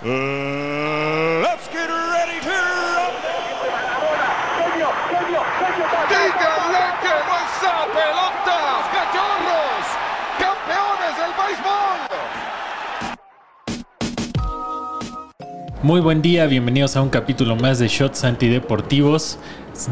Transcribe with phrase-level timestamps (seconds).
[0.00, 2.54] Uh, let's get ready to.
[6.08, 8.58] ¡Díganle que no esa pelota!
[8.94, 9.86] ¡Cachorros!
[10.38, 11.98] ¡Campeones del béisbol!
[15.82, 19.40] Muy buen día, bienvenidos a un capítulo más de Shots Antideportivos.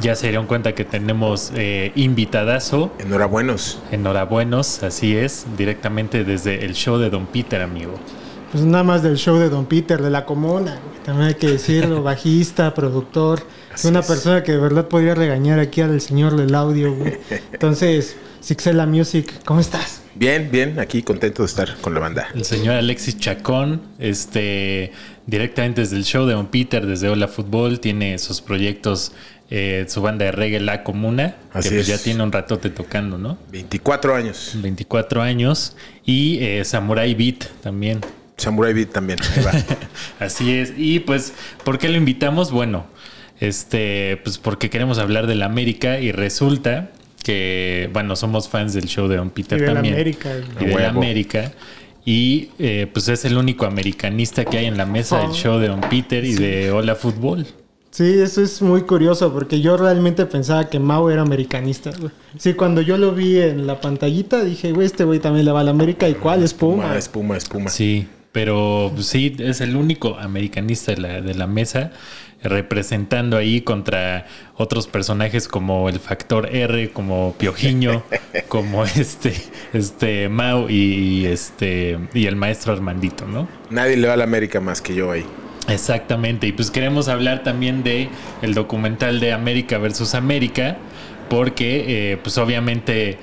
[0.01, 2.93] Ya se dieron cuenta que tenemos eh, invitadazo.
[3.01, 3.81] Enhorabuenos.
[3.91, 7.99] Enhorabuenos, así es, directamente desde el show de Don Peter, amigo.
[8.53, 11.03] Pues nada más del show de Don Peter, de la comuna, güey.
[11.05, 13.43] También hay que decirlo, bajista, productor.
[13.73, 14.07] Así una es.
[14.07, 17.19] persona que de verdad podría regañar aquí al señor del audio, güey.
[17.53, 20.03] Entonces, Sixela Music, ¿cómo estás?
[20.15, 22.29] Bien, bien, aquí contento de estar con la banda.
[22.35, 24.93] El señor Alexis Chacón, este,
[25.27, 29.13] directamente desde el show de Don Peter, desde Hola Fútbol, tiene sus proyectos,
[29.51, 31.99] eh, su banda de reggae La Comuna, Así que pues es.
[31.99, 33.37] ya tiene un ratote tocando, ¿no?
[33.53, 34.53] 24 años.
[34.55, 35.77] 24 años.
[36.07, 38.01] Y eh, Samurai Beat también.
[38.37, 39.19] Samurai Beat también.
[39.37, 39.53] Ahí va.
[40.25, 40.73] Así es.
[40.77, 41.33] Y pues,
[41.65, 42.51] ¿por qué lo invitamos?
[42.53, 42.87] Bueno,
[43.41, 46.91] este, pues porque queremos hablar de la América y resulta
[47.23, 49.95] que, bueno, somos fans del show de Don Peter Y de la también.
[49.95, 50.89] América, Y de la.
[50.89, 51.53] América.
[52.05, 55.69] Y eh, pues es el único americanista que hay en la mesa del show de
[55.69, 57.47] Don Peter y de Hola Fútbol.
[57.91, 62.13] Sí, eso es muy curioso porque yo realmente pensaba que Mau era americanista, güey.
[62.39, 65.61] Sí, cuando yo lo vi en la pantallita dije, güey, este güey también le va
[65.61, 66.09] a la América.
[66.09, 66.43] ¿Y cuál?
[66.43, 66.97] Es Puma.
[66.97, 67.71] Espuma, espuma.
[67.71, 68.07] Sí,
[68.37, 71.93] pero pues, sí, es el único americanista de la, de la mesa,
[72.43, 74.27] representando ahí contra
[74.59, 78.03] otros personajes como el Factor R, como Piojiño,
[78.49, 79.33] como este,
[79.73, 83.49] este Mau y este y el maestro Armandito, ¿no?
[83.71, 85.25] Nadie le va a la América más que yo ahí.
[85.69, 88.11] Exactamente, y pues queremos hablar también de
[88.43, 90.77] el documental de América versus América,
[91.31, 93.17] porque eh, pues obviamente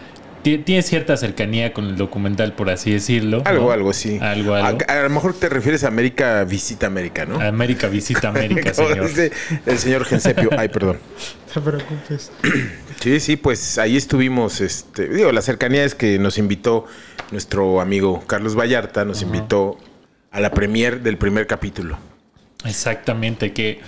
[0.43, 3.41] tiene cierta cercanía con el documental, por así decirlo.
[3.45, 3.71] Algo, ¿no?
[3.71, 4.19] algo, sí.
[4.21, 4.79] Algo, algo.
[4.87, 7.39] A, a lo mejor te refieres a América Visita América, ¿no?
[7.39, 9.07] América visita América, señor.
[9.07, 9.31] dice
[9.65, 10.49] el señor Gensepio.
[10.57, 10.99] Ay, perdón.
[11.55, 12.31] No te preocupes.
[12.99, 14.59] Sí, sí, pues ahí estuvimos.
[14.59, 16.87] Este, digo, la cercanía es que nos invitó
[17.29, 19.77] nuestro amigo Carlos Vallarta, nos invitó
[20.31, 21.99] a la premier del primer capítulo.
[22.65, 23.81] Exactamente, que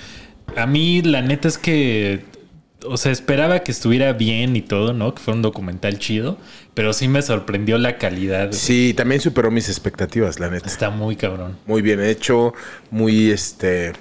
[0.56, 2.26] a mí la neta es que,
[2.88, 5.14] o sea, esperaba que estuviera bien y todo, ¿no?
[5.14, 6.38] Que fuera un documental chido,
[6.74, 8.52] pero sí me sorprendió la calidad.
[8.52, 10.68] Sí, también superó mis expectativas, la neta.
[10.68, 11.58] Está muy cabrón.
[11.66, 12.54] muy bien hecho,
[12.92, 13.94] muy este,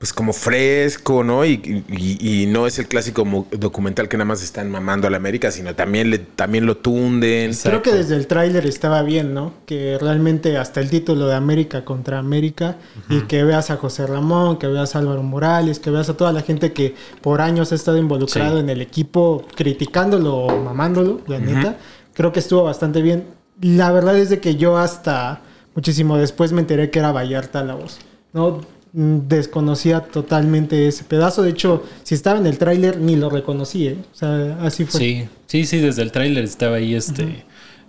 [0.00, 1.44] pues como fresco, ¿no?
[1.44, 5.18] Y, y- y no es el clásico documental que nada más están mamando a la
[5.18, 7.50] América, sino también, le, también lo tunden.
[7.50, 7.82] Exacto.
[7.82, 9.52] Creo que desde el tráiler estaba bien, ¿no?
[9.66, 12.78] Que realmente hasta el título de América contra América
[13.10, 16.32] y que veas a José Ramón, que veas a Álvaro Morales, que veas a toda
[16.32, 18.60] la gente que por años ha estado involucrado Sí.
[18.60, 21.76] en el equipo, criticándolo o mamándolo, la neta.
[22.14, 23.24] Creo que estuvo bastante bien.
[23.60, 25.42] La verdad es de que yo hasta
[25.74, 27.98] muchísimo después me enteré que era Vallarta la voz.
[28.32, 28.62] No
[28.92, 31.42] desconocía totalmente ese pedazo.
[31.42, 33.96] De hecho, si estaba en el tráiler ni lo reconocí, ¿eh?
[34.12, 35.00] O sea, así fue.
[35.00, 37.44] Sí, sí, sí, desde el tráiler estaba ahí este,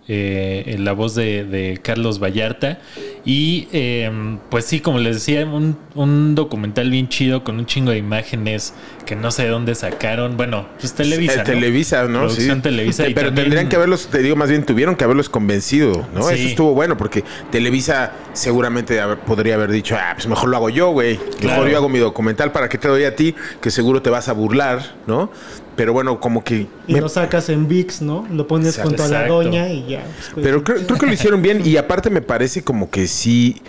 [0.08, 2.80] eh, en la voz de, de Carlos Vallarta.
[3.24, 4.10] Y eh,
[4.50, 8.74] pues sí, como les decía, un, un documental bien chido con un chingo de imágenes
[9.06, 10.38] que no sé de dónde sacaron.
[10.38, 11.34] Bueno, pues Televisa.
[11.34, 11.44] Eh, ¿no?
[11.44, 12.20] Televisa, ¿no?
[12.22, 12.62] Producción Sí.
[12.64, 13.04] Televisa.
[13.04, 16.24] Pero también- tendrían que haberlos, te digo, más bien tuvieron que haberlos convencido, ¿no?
[16.24, 16.34] Sí.
[16.36, 20.90] Eso estuvo bueno porque Televisa seguramente podría haber dicho, ah, pues mejor lo hago yo,
[20.92, 21.18] güey.
[21.18, 21.68] Mejor Claro.
[21.70, 24.34] yo hago mi documental para que te doy a ti, que seguro te vas a
[24.34, 25.32] burlar, ¿no?
[25.76, 26.68] Pero bueno, como que...
[26.88, 28.28] Y me- lo sacas en VIX, ¿no?
[28.32, 28.90] Lo pones Exacto.
[28.90, 29.36] junto a la Exacto.
[29.44, 30.04] doña y ya.
[30.34, 33.62] pues, Pero creo, creo que lo hicieron bien y aparte me parece como que sí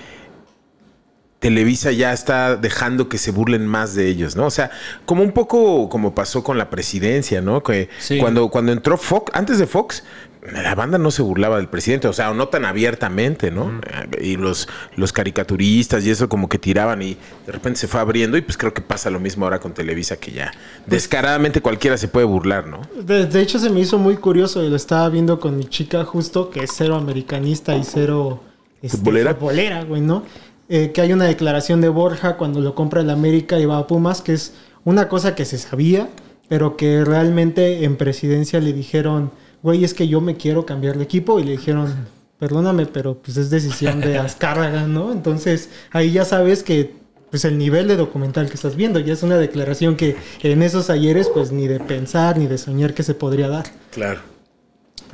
[1.38, 4.46] Televisa ya está dejando que se burlen más de ellos, ¿no?
[4.46, 4.70] O sea,
[5.04, 7.64] como un poco como pasó con la presidencia, ¿no?
[7.64, 8.18] Que Sí.
[8.18, 10.04] cuando, cuando entró Fox, antes de Fox,
[10.50, 13.80] la banda no se burlaba del presidente, o sea, no tan abiertamente, ¿no?
[14.20, 17.16] Y los, los caricaturistas y eso como que tiraban y
[17.46, 20.16] de repente se fue abriendo y pues creo que pasa lo mismo ahora con Televisa
[20.16, 20.52] que ya
[20.86, 22.80] descaradamente cualquiera se puede burlar, ¿no?
[23.00, 26.04] De, de hecho, se me hizo muy curioso y lo estaba viendo con mi chica
[26.04, 28.42] justo, que es cero americanista y cero
[28.82, 30.24] este, güey, ¿no?
[30.68, 33.86] Eh, que hay una declaración de Borja cuando lo compra el América y va a
[33.86, 34.54] Pumas, que es
[34.84, 36.08] una cosa que se sabía,
[36.48, 39.30] pero que realmente en presidencia le dijeron,
[39.62, 41.94] güey, es que yo me quiero cambiar de equipo y le dijeron,
[42.38, 45.12] perdóname, pero pues es decisión de Azcárraga, ¿no?
[45.12, 47.00] Entonces ahí ya sabes que
[47.30, 50.90] pues el nivel de documental que estás viendo ya es una declaración que en esos
[50.90, 53.64] ayeres pues ni de pensar ni de soñar que se podría dar.
[53.90, 54.20] Claro.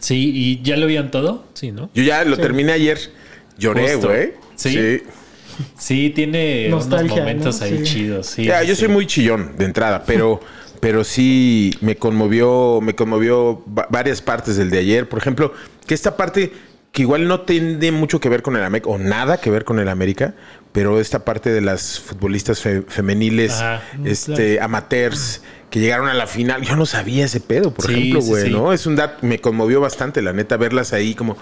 [0.01, 1.45] Sí, ¿y ya lo vieron todo?
[1.55, 1.91] Sí, ¿no?
[1.95, 2.43] Yo ya lo Sí.
[2.43, 2.99] terminé ayer.
[3.59, 4.33] Lloré, güey.
[4.57, 5.01] ¿Sí?
[5.77, 7.67] Sí, tiene Nostalgia, unos momentos ¿no?
[7.67, 7.85] ahí Sí.
[7.95, 8.27] chidos.
[8.27, 8.81] Sí, Ya, yo sí.
[8.83, 10.41] soy muy chillón de entrada, pero,
[10.81, 15.09] pero sí me conmovió, me conmovió va- varias partes del de ayer.
[15.09, 15.53] Por ejemplo,
[15.87, 16.53] que esta parte
[16.93, 19.79] que igual no tiene mucho que ver con el América, o nada que ver con
[19.79, 20.35] el América,
[20.73, 23.83] pero esta parte de las futbolistas fe- femeniles, Ajá.
[24.05, 26.63] este, amateurs, que llegaron a la final.
[26.63, 28.51] Yo no sabía ese pedo, por Sí, ejemplo, sí, güey, sí.
[28.51, 28.73] ¿no?
[28.73, 31.37] Es un dato, me conmovió bastante, la neta, verlas ahí como.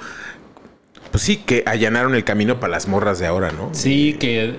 [1.12, 3.71] Pues sí, que allanaron el camino para las morras de ahora, ¿no?
[3.73, 4.56] Sí, que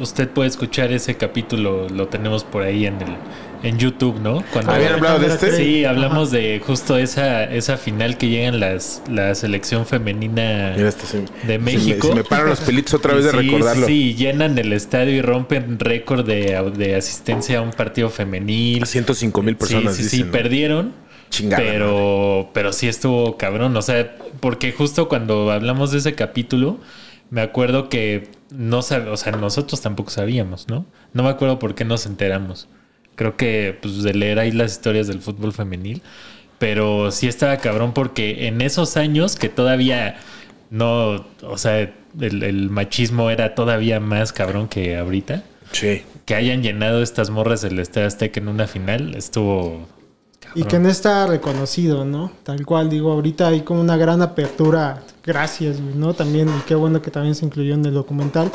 [0.00, 3.16] usted puede escuchar ese capítulo, lo tenemos por ahí en el
[3.62, 4.44] en YouTube, ¿no?
[4.52, 5.52] Cuando ¿Habían hablado de este?
[5.56, 10.92] Sí, hablamos de justo esa esa final que llegan las la selección femenina se- de
[10.92, 12.08] se me- México.
[12.08, 13.86] Se me, paran los pelitos otra vez de Sí, recordarlo.
[13.86, 18.86] Sí, llenan el estadio y rompen récord de, de asistencia a un partido femenil.
[18.86, 20.92] 105 mil personas sí, sí, sí, perdieron.
[21.30, 23.76] Chingada pero, pero sí estuvo cabrón.
[23.76, 26.78] O sea, porque justo cuando hablamos de ese capítulo,
[27.30, 30.86] me acuerdo que no sab- o sea, nosotros tampoco sabíamos, ¿no?
[31.12, 32.68] No me acuerdo por qué nos enteramos.
[33.18, 36.02] Creo que pues de leer ahí las historias del fútbol femenil.
[36.60, 40.20] Pero sí estaba cabrón porque en esos años que todavía
[40.70, 45.42] no, o sea, el, el machismo era todavía más cabrón que ahorita.
[45.72, 46.02] Sí.
[46.26, 49.88] Que hayan llenado estas morras del Estadio Azteca en una final estuvo
[50.54, 52.30] Y que no está reconocido, ¿no?
[52.44, 56.14] Tal cual, digo, ahorita hay como una gran apertura, gracias, ¿no?
[56.14, 58.52] También, y qué bueno que también se incluyó en el documental,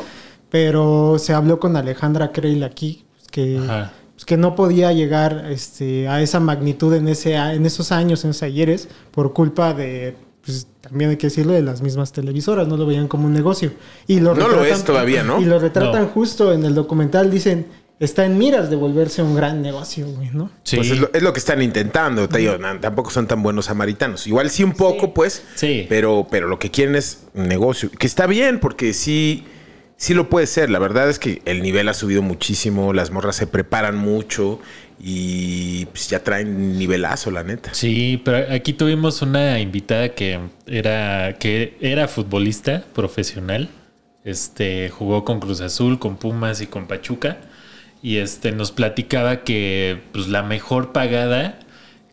[0.48, 3.92] pero se habló con Alejandra Creil aquí, que, Ajá.
[4.14, 8.24] Pues, que no podía llegar este, a esa magnitud en, ese, a- en esos años,
[8.24, 12.68] en esos ayeres, por culpa de, pues también hay que decirlo, de las mismas televisoras,
[12.68, 13.72] no lo veían como un negocio.
[14.06, 15.40] Y lo No lo retratan- es todavía, ¿no?
[15.40, 16.08] Y lo retratan No.
[16.08, 17.66] justo en el documental, dicen,
[17.98, 20.50] está en miras de volverse un gran negocio, güey, ¿no?
[20.64, 20.76] Sí.
[20.76, 22.28] Pues es lo, es lo que están intentando.
[22.28, 24.26] te digo, tampoco son tan buenos samaritanos.
[24.26, 25.42] Igual sí un poco, pues.
[25.54, 25.86] Sí.
[25.88, 27.90] Pero, pero lo que quieren es un negocio.
[27.90, 29.44] Que está bien, porque sí,
[30.04, 30.68] sí lo puede ser.
[30.68, 32.92] La verdad es que el nivel ha subido muchísimo.
[32.92, 34.60] Las morras se preparan mucho.
[35.00, 37.72] Y pues ya traen nivelazo, la neta.
[37.72, 43.70] Sí, pero aquí tuvimos una invitada que era, que era futbolista profesional.
[44.24, 47.38] Este jugó con Cruz Azul, con Pumas y con Pachuca.
[48.02, 51.58] Y este nos platicaba que pues, la mejor pagada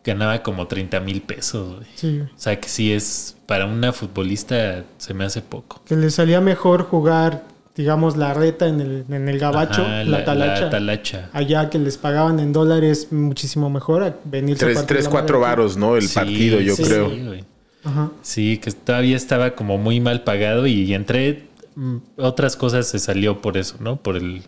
[0.02, 1.76] ganaba como 30 mil pesos.
[1.76, 1.88] güey.
[1.94, 2.20] Sí.
[2.20, 5.82] O sea que sí es para una futbolista se me hace poco.
[5.86, 10.24] que le salía mejor jugar, digamos, la reta en el, en el gabacho, Ajá, la,
[10.24, 11.30] talacha, talacha.
[11.32, 15.76] allá que les pagaban en dólares muchísimo mejor a venirse a Tres, tres cuatro varos,
[15.76, 15.96] ¿no?
[15.96, 17.10] El Sí, partido, yo sí, creo.
[17.10, 17.44] sí, güey.
[17.84, 18.10] Ajá.
[18.22, 23.40] Sí, que todavía estaba como muy mal pagado y entre mm, otras cosas se salió
[23.40, 23.96] por eso, ¿no?
[23.96, 24.42] Por el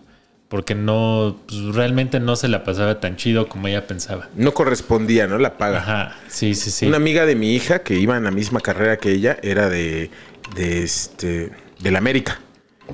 [0.49, 4.29] porque no pues, realmente no se la pasaba tan chido como ella pensaba.
[4.37, 5.39] No correspondía, ¿no?
[5.39, 5.79] La paga.
[5.79, 6.87] Ajá, sí, sí, sí.
[6.87, 10.11] Una amiga de mi hija que iba en la misma carrera que ella era de,
[10.55, 11.51] de este
[11.81, 12.39] del América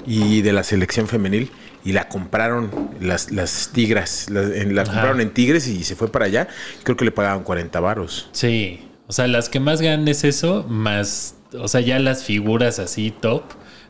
[0.06, 1.50] y de la selección femenil
[1.84, 6.08] y la compraron las, las tigras, la, en- la compraron en Tigres y se fue
[6.12, 6.48] para allá.
[6.82, 8.28] Creo que le pagaban 40 varos.
[8.32, 12.78] Sí, o sea, las que más ganan es eso, más, o sea, ya las figuras
[12.78, 13.42] así top,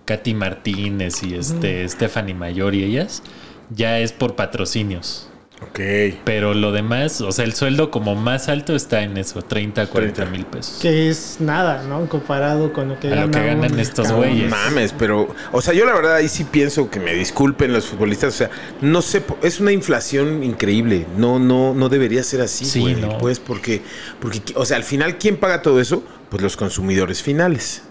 [0.04, 3.22] Katy Martínez y este Stephanie Mayor y ellas,
[3.70, 5.29] ya es por patrocinios.
[5.62, 5.78] Ok.
[6.24, 10.24] Pero lo demás, o sea, el sueldo como más alto está en eso, 30, 40
[10.26, 10.78] mil pesos.
[10.80, 12.08] Que es nada, ¿no?
[12.08, 14.50] Comparado con lo que A lo gana que ganan un- estos No güeyes.
[14.50, 18.34] mames, pero, o sea, yo la verdad ahí sí pienso que me disculpen los futbolistas,
[18.34, 22.80] o sea, no sé, es una inflación increíble, no, no, no debería ser así, Sí,
[22.80, 23.18] güey, no.
[23.18, 23.82] pues porque,
[24.18, 26.02] porque, o sea, al final, ¿quién paga todo eso?
[26.30, 27.82] Pues los consumidores finales,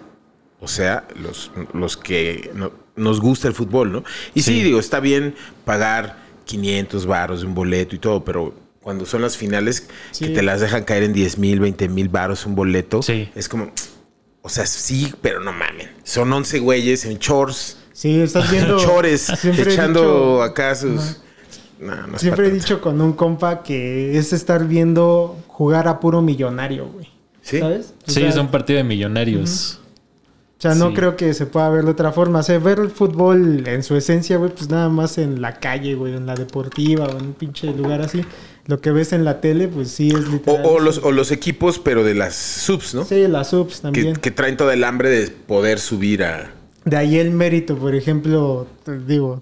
[0.60, 4.04] o sea, los, los que no- nos gusta el fútbol, ¿no?
[4.34, 4.54] Y sí.
[4.56, 4.64] Sí.
[4.64, 9.38] digo, está bien pagar 500 varos de un boleto y todo, pero cuando son las
[9.38, 10.26] finales Sí.
[10.28, 13.30] que te las dejan caer en 10 mil, 20 mil varos un boleto, Sí.
[13.36, 13.72] es como,
[14.42, 15.90] o sea, sí, pero no mamen.
[16.04, 18.80] Son 11 güeyes en shorts, Sí, estás viendo...
[18.80, 21.18] chores, echando dicho- acá sus...
[21.80, 26.22] No, no Siempre he dicho con un compa que es estar viendo jugar a puro
[26.22, 27.08] millonario, güey.
[27.42, 27.60] ¿Sí?
[27.60, 27.94] ¿Sabes?
[28.06, 29.80] O Sí, sea, es un partido de millonarios.
[30.60, 30.96] O sea, no Sí.
[30.96, 32.40] creo que se pueda ver de otra forma.
[32.40, 35.96] O sea, ver el fútbol en su esencia, güey, pues nada más en la calle,
[35.96, 38.26] güey, en la deportiva o en un pinche lugar así.
[38.66, 40.66] Lo que ves en la tele, pues sí es literal.
[40.66, 43.06] o los, o los equipos, pero de las subs, ¿no?
[43.06, 44.16] Sí, las subs Que, también.
[44.18, 46.52] que traen todo el hambre de poder subir a...
[46.84, 49.42] De ahí el mérito, por ejemplo, te digo,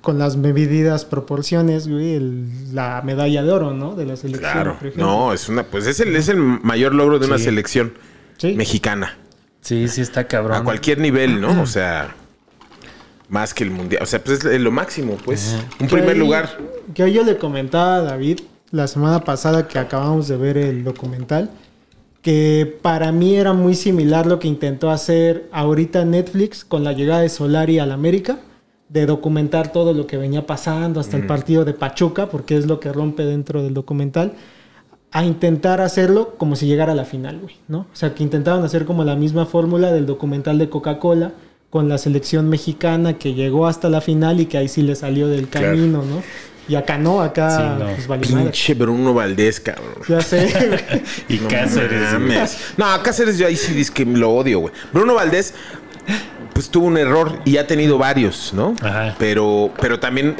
[0.00, 3.94] con las medidas proporciones, güey, el- la medalla de oro, ¿no?
[3.94, 4.72] De la selección, Claro.
[4.78, 5.06] por ejemplo.
[5.06, 7.92] No, es una, pues es el, es el mayor logro de una selección
[8.38, 8.52] Sí.
[8.54, 9.16] mexicana.
[9.66, 10.58] Sí, sí está cabrón.
[10.58, 11.60] A cualquier nivel, ¿no?
[11.60, 12.14] O sea,
[13.28, 14.00] más que el mundial.
[14.00, 15.56] O sea, pues es lo máximo, pues.
[15.80, 16.48] Un primer lugar.
[16.94, 18.38] Que hoy yo le comentaba a David
[18.70, 21.50] la semana pasada que acabamos de ver el documental,
[22.22, 27.22] que para mí era muy similar lo que intentó hacer ahorita Netflix con la llegada
[27.22, 28.38] de Solari al América,
[28.88, 32.78] de documentar todo lo que venía pasando hasta el partido de Pachuca, porque es lo
[32.78, 34.34] que rompe dentro del documental.
[35.18, 37.78] A intentar hacerlo como si llegara a la final, güey, ¿no?
[37.80, 41.32] O sea, que intentaban hacer como la misma fórmula del documental de Coca-Cola
[41.70, 45.26] con la selección mexicana que llegó hasta la final y que ahí sí le salió
[45.28, 45.68] del Claro.
[45.68, 46.22] camino, ¿no?
[46.68, 47.90] Y acá no, acá Sí, no.
[47.94, 48.42] pues vale madre.
[48.44, 49.94] Pinche Bruno Valdés, cabrón.
[50.08, 51.02] Ya sé.
[51.28, 52.12] Y No Cáceres.
[52.12, 52.58] mames.
[52.76, 54.74] No, Cáceres yo ahí sí dice que lo odio, güey.
[54.92, 55.54] Bruno Valdés,
[56.52, 58.74] pues tuvo un error y ha tenido varios, ¿no?
[58.82, 59.14] Ajá.
[59.18, 60.34] Pero, pero también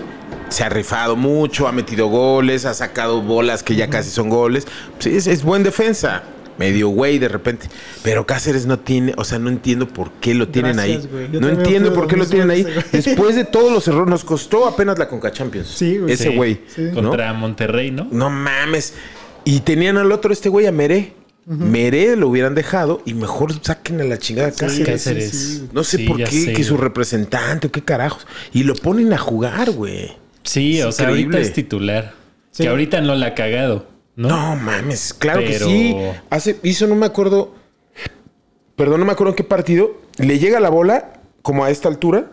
[0.56, 4.66] se ha rifado mucho, ha metido goles, ha sacado bolas que ya casi son goles.
[5.00, 6.22] Sí, es, es buen defensa.
[6.56, 7.68] Medio güey de repente.
[8.02, 11.08] Pero Cáceres no tiene, o sea, no entiendo por qué lo tienen Gracias, ahí.
[11.12, 11.28] güey.
[11.28, 12.66] No entiendo por qué lo tienen ahí.
[12.90, 15.68] Después de todos los errores, nos costó apenas la Conca Champions.
[15.68, 16.14] Sí, güey.
[16.14, 16.34] Ese Sí.
[16.36, 16.60] güey.
[16.74, 16.80] Sí.
[16.94, 16.94] ¿no?
[17.02, 18.08] Contra Monterrey, ¿no?
[18.10, 18.94] No mames.
[19.44, 21.12] Y tenían al otro, este güey, a Meré.
[21.44, 24.86] Meré lo hubieran dejado y mejor saquen a la chingada a Cáceres.
[24.88, 25.30] Cáceres.
[25.30, 25.68] sí, sí.
[25.74, 28.26] No sé Sí, por qué, sé, que su representante o qué carajos.
[28.54, 30.16] Y lo ponen a jugar, güey.
[30.46, 31.36] Sí, Es o sea, increíble.
[31.36, 32.14] ahorita es titular.
[32.52, 32.62] Sí.
[32.62, 33.86] Que ahorita no la ha cagado,
[34.16, 34.28] ¿no?
[34.28, 35.96] No, mames, claro Pero- que sí.
[36.30, 37.54] Hace, hizo, no me acuerdo.
[38.76, 40.00] Perdón, no me acuerdo en qué partido.
[40.18, 42.30] Le llega la bola como a esta altura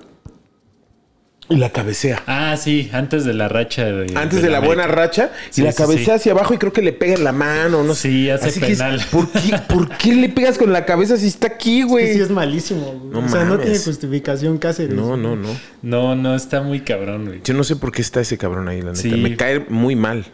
[1.50, 2.24] y la cabecea.
[2.26, 4.16] Ah, sí, antes de la racha de.
[4.18, 6.12] Antes de la buena racha y la sí, cabecea sí.
[6.12, 8.10] hacia abajo y creo que le pega en la mano, no sé.
[8.10, 9.02] Sí, hace Así es- penal.
[9.12, 12.06] ¿por, qué, por qué le pegas con la cabeza si está aquí, Es güey?
[12.08, 13.12] que sí es malísimo, güey.
[13.12, 14.94] No o sea, no tiene justificación Cáceres.
[14.96, 15.50] No, no, no.
[15.82, 17.42] No, no, está muy cabrón, güey.
[17.44, 19.02] Yo no sé por qué está ese cabrón ahí, la neta.
[19.02, 19.10] Sí.
[19.12, 20.26] Me cae muy mal.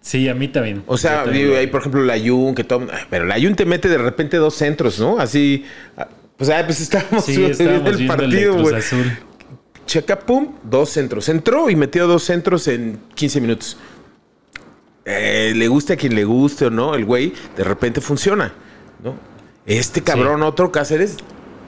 [0.00, 0.82] Sí, a mí también.
[0.86, 2.86] O sea, digo, ahí por ejemplo la Jun, que todo.
[2.92, 5.18] ay, Pero la Jun te mete de repente dos centros, ¿no?
[5.18, 5.64] Así.
[5.96, 8.74] ah, Pues, ah, pues estábamos, Sí, viendo estábamos el viendo el de partido, güey.
[9.86, 11.28] Checa, pum, dos centros.
[11.28, 13.76] Entró y metió dos centros en 15 minutos.
[15.04, 18.54] Eh, le guste a quien le guste o no, el güey de repente funciona,
[19.02, 19.14] ¿no?
[19.66, 21.16] Este cabrón, otro Cáceres,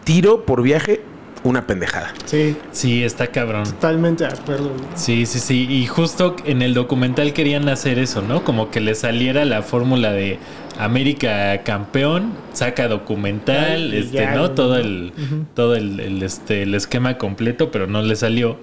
[0.05, 1.03] tiro por viaje,
[1.49, 2.13] una pendejada.
[2.25, 3.65] Sí, Sí, está cabrón.
[3.65, 4.81] totalmente de acuerdo, güey.
[4.95, 5.67] Sí, sí, sí.
[5.71, 8.45] Y justo en el documental querían hacer eso, ¿no?
[8.45, 10.39] Como que le saliera la fórmula de
[10.79, 14.51] América campeón, saca documental, este, ya, ¿no?
[14.53, 15.13] Todo el,
[15.55, 18.59] todo el, el, este, el esquema completo, pero no le salió.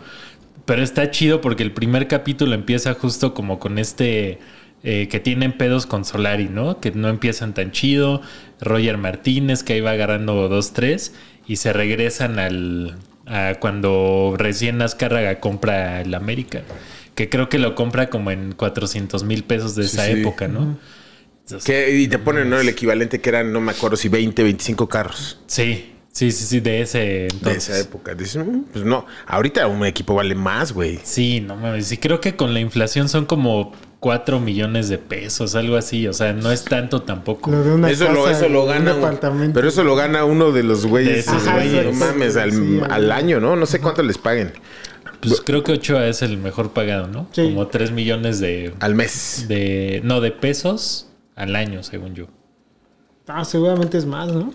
[0.66, 4.40] Pero está chido porque el primer capítulo empieza justo como con este
[4.84, 6.80] eh, que tienen pedos con Solari, ¿no?
[6.80, 8.22] Que no empiezan tan chido.
[8.62, 11.12] Roger Martínez, que ahí va agarrando 2-3
[11.48, 16.62] y se regresan al a cuando recién Azcárraga compra el América.
[17.16, 20.12] Que creo que lo compra como en 400 mil pesos de Sí, esa sí.
[20.20, 20.78] época, ¿no?
[21.46, 22.60] Entonces, Que, y te ponen, ¿no?
[22.60, 25.40] El equivalente que eran, no me acuerdo si 20, 25 carros.
[25.46, 27.70] Sí, sí, sí, sí, de ese de entonces.
[27.70, 28.16] esa época.
[28.16, 31.00] Dices, "Mm, pues no, ahorita un equipo vale más, güey.
[31.04, 31.92] Sí, no mames.
[31.92, 33.74] Y creo que con la inflación son como
[34.04, 36.10] 4 millones de pesos, algo así.
[36.10, 37.50] O sea, no es tanto tampoco.
[37.52, 38.96] Lo de una Eso lo, casa, eso lo un gana.
[38.96, 41.20] un- pero eso lo gana uno de los De güeyes.
[41.20, 41.86] esos Ajá, güeyes.
[41.86, 43.56] No mames, al, Sí, al año, ¿no?
[43.56, 44.52] No sé cuánto les paguen.
[45.22, 47.28] Pues creo que Ochoa es el mejor pagado, ¿no?
[47.32, 47.44] Sí.
[47.44, 49.46] Como 3 millones de, Al mes.
[49.48, 50.02] de.
[50.04, 51.08] No, de pesos
[51.38, 52.26] al año, según yo.
[53.28, 54.54] Ah, seguramente es más, ¿no?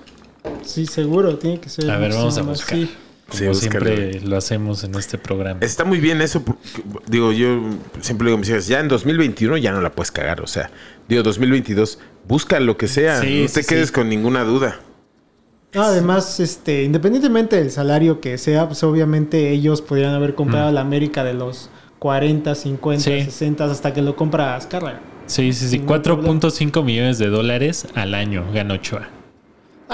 [0.62, 1.90] Sí, seguro, tiene que ser.
[1.90, 2.76] A ver, vamos a buscar.
[2.76, 2.90] sí.
[3.30, 5.60] Sí, Como búscale, siempre lo hacemos en este programa.
[5.62, 6.42] Está muy bien eso.
[6.42, 6.62] porque,
[7.08, 7.60] digo, yo
[8.00, 10.40] siempre digo a mis hijas, ya en 2021 ya no la puedes cagar.
[10.40, 10.70] O sea,
[11.08, 13.20] digo, 2022, busca lo que sea.
[13.20, 13.92] Sí, no te sí, quedes sí.
[13.94, 14.80] con ninguna duda.
[15.74, 20.72] No, además, este, independientemente del salario que sea, pues obviamente ellos podrían haber comprado a
[20.72, 21.68] la América de los
[21.98, 23.24] 40, 50, Sí.
[23.24, 25.00] 60 hasta que lo compra Azcárraga.
[25.26, 25.78] Sí, sí, sí.
[25.80, 29.10] Ningún 4.5 millones de dólares al año gana Ochoa.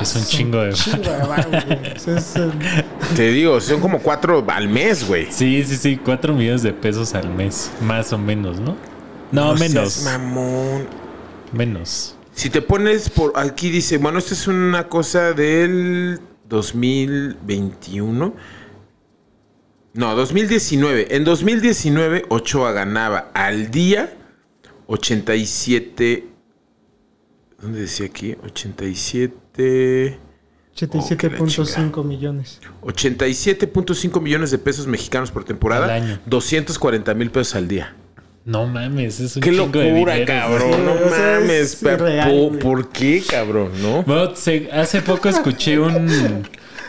[0.00, 0.74] Es un chingo de...
[3.16, 5.30] Te digo, son como cuatro al mes, güey.
[5.30, 5.96] Sí, sí, sí.
[5.96, 7.70] 4 millones de pesos al mes.
[7.80, 8.76] Más o menos, ¿no?
[9.30, 9.92] No, menos.
[9.92, 10.88] seas mamón.
[11.52, 12.16] Menos.
[12.32, 18.34] Si te pones por aquí dice, bueno, esto es una cosa del 2021.
[19.94, 21.14] No, 2019.
[21.14, 24.12] En 2019 Ochoa ganaba al día
[24.86, 26.34] 87
[27.64, 28.36] ¿Dónde decía aquí?
[28.44, 32.60] 87 87.5 millones.
[32.82, 36.18] 87.5 millones de pesos mexicanos por temporada, Al año.
[36.26, 37.94] 240 mil pesos al día.
[38.44, 40.32] No mames, es un Qué chingo de locura, dinero.
[40.40, 40.72] cabrón.
[40.72, 41.50] Sí, no mames.
[41.50, 42.58] es pa- irreal, po- güey.
[42.58, 43.70] ¿Por qué, cabrón?
[43.80, 44.02] ¿No?
[44.02, 46.42] Bueno, se- hace poco escuché un.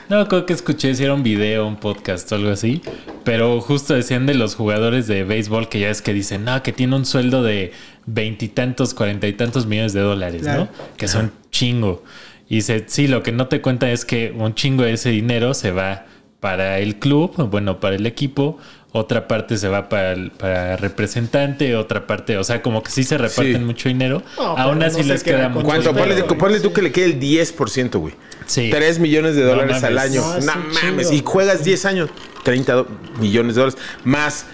[0.10, 2.81] No creo que escuché si era un video, un podcast o algo así.
[3.24, 6.72] Pero justo decían de los jugadores de béisbol que ya es que dicen, no, que
[6.74, 7.72] tiene un sueldo de
[8.05, 10.65] veintitantos, cuarenta y tantos millones de dólares, Claro.
[10.65, 10.69] ¿no?
[10.98, 12.03] Que son chingo.
[12.48, 15.54] Y dice, sí, lo que no te cuenta es que un chingo de ese dinero
[15.54, 16.06] se va
[16.40, 18.58] para el club, bueno, para el equipo.
[18.92, 23.04] Otra parte se va para, el- para representante, otra parte, o sea, como que sí
[23.04, 23.64] se reparten Sí.
[23.64, 24.22] mucho dinero.
[24.38, 25.94] No, Aún así no les queda mucho ¿Cuánto?
[25.94, 28.14] Ponle, ponle tú que le quede el 10%, güey.
[28.46, 28.70] Sí.
[28.72, 30.22] 3 millones de No dólares al año.
[30.42, 31.12] No, mames.
[31.12, 32.10] Y juegas 10 años,
[32.44, 32.88] 30 do-
[33.20, 33.82] millones de dólares.
[34.06, 34.46] Más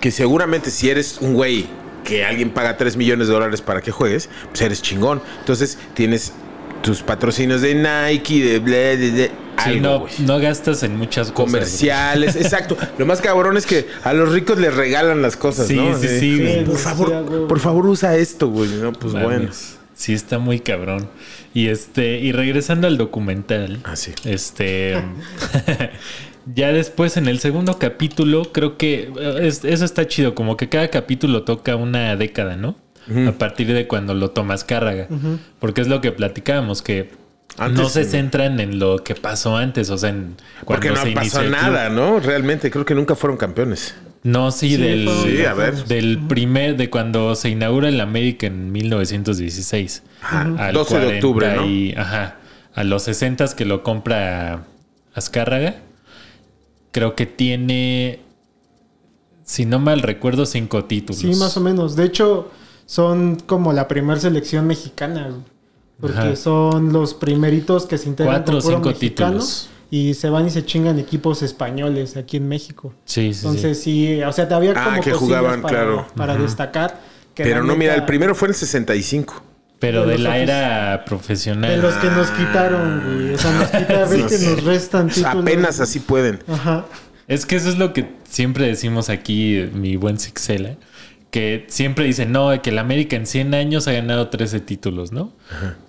[0.00, 1.66] que seguramente si eres un güey
[2.02, 5.22] que alguien paga 3 millones de dólares para que juegues, pues eres chingón.
[5.40, 6.32] Entonces tienes
[6.86, 9.30] tus patrocinios de Nike, de bla, de, de-
[9.64, 11.50] Sí, algo, no, no gastas en muchas cosas.
[11.52, 12.76] Comerciales, exacto.
[12.98, 15.98] Lo más cabrón es que a los ricos les regalan las cosas, Sí, ¿no?
[15.98, 16.64] sí, sí, güey.
[16.64, 18.68] Por Sí, favor, por favor usa esto, güey.
[18.70, 19.26] No, pues Mames.
[19.28, 19.50] bueno.
[19.94, 21.08] Sí, está muy cabrón.
[21.54, 23.78] Y este, y regresando al documental.
[23.84, 24.12] Ah, sí.
[24.26, 25.02] Este.
[26.54, 30.34] ya después en el segundo capítulo, creo que eh, es- eso está chido.
[30.34, 32.76] Como que cada capítulo toca una década, ¿no?
[33.28, 35.08] A partir de cuando lo tomas Cárraga.
[35.60, 37.10] Porque es lo que platicábamos, que
[37.58, 38.10] Antes no se sí.
[38.10, 41.88] centran en lo que pasó antes, o sea, en Porque cuando no se pasó nada,
[41.88, 42.18] ¿no?
[42.20, 43.94] Realmente, creo que nunca fueron campeones.
[44.24, 45.84] No, sí, Sí, del, Sí, a ver.
[45.84, 50.02] del primer, de cuando se inaugura el América en 1916.
[50.20, 50.40] Ajá.
[50.58, 51.66] Al 12 de octubre, 40 ¿no?
[51.70, 52.36] y- ajá.
[52.74, 54.64] A los 60 que lo compra
[55.14, 55.76] Azcárraga.
[56.90, 58.20] Creo que tiene,
[59.44, 61.20] si no mal recuerdo, cinco títulos.
[61.20, 61.94] Sí, más o menos.
[61.96, 62.50] De hecho,
[62.86, 65.28] son como la primera selección mexicana.
[65.28, 65.42] güey.
[66.00, 66.36] Porque Ajá.
[66.36, 69.68] son los primeritos que se integran Cuatro con puro cinco mexicano títulos.
[69.90, 72.92] Y se van y se chingan equipos españoles aquí en México.
[73.04, 73.46] Sí, sí, sí.
[73.46, 76.06] Entonces sí, o sea, había Ah, como que cosillas jugaban, para, claro.
[76.16, 77.00] para destacar.
[77.34, 79.42] que Pero no, mira, el primero fue en el 65.
[79.78, 81.70] Pero de de la era profesional.
[81.70, 83.34] De los que nos quitaron, güey.
[83.34, 85.36] O sea, nos quita, ves que nos restan títulos.
[85.36, 86.40] Apenas así pueden.
[86.48, 86.86] Ajá.
[87.28, 90.76] Es que eso es lo que siempre decimos aquí, eh, mi buen Sixela,
[91.36, 95.34] que siempre dicen, no, que el América en 100 años ha ganado 13 títulos, ¿no?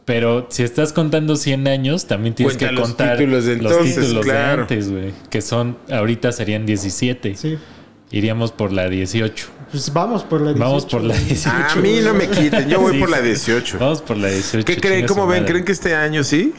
[0.04, 3.72] Pero si estás contando 100 años, también tienes Cuenta que los contar títulos de los
[3.72, 4.56] entonces, títulos claro.
[4.58, 7.36] de antes, güey, que son, ahorita serían 17.
[7.36, 7.58] Sí.
[8.12, 9.48] Iríamos por la 18.
[9.72, 10.66] Pues vamos por la 18.
[10.66, 11.56] Vamos por la 18.
[11.56, 13.00] A mí no me quiten, yo voy Sí.
[13.00, 13.78] por la 18.
[13.80, 14.66] Vamos por la 18.
[14.66, 15.08] ¿Qué creen?
[15.08, 15.46] ¿Cómo ven?
[15.46, 16.52] ¿Creen que este año sí?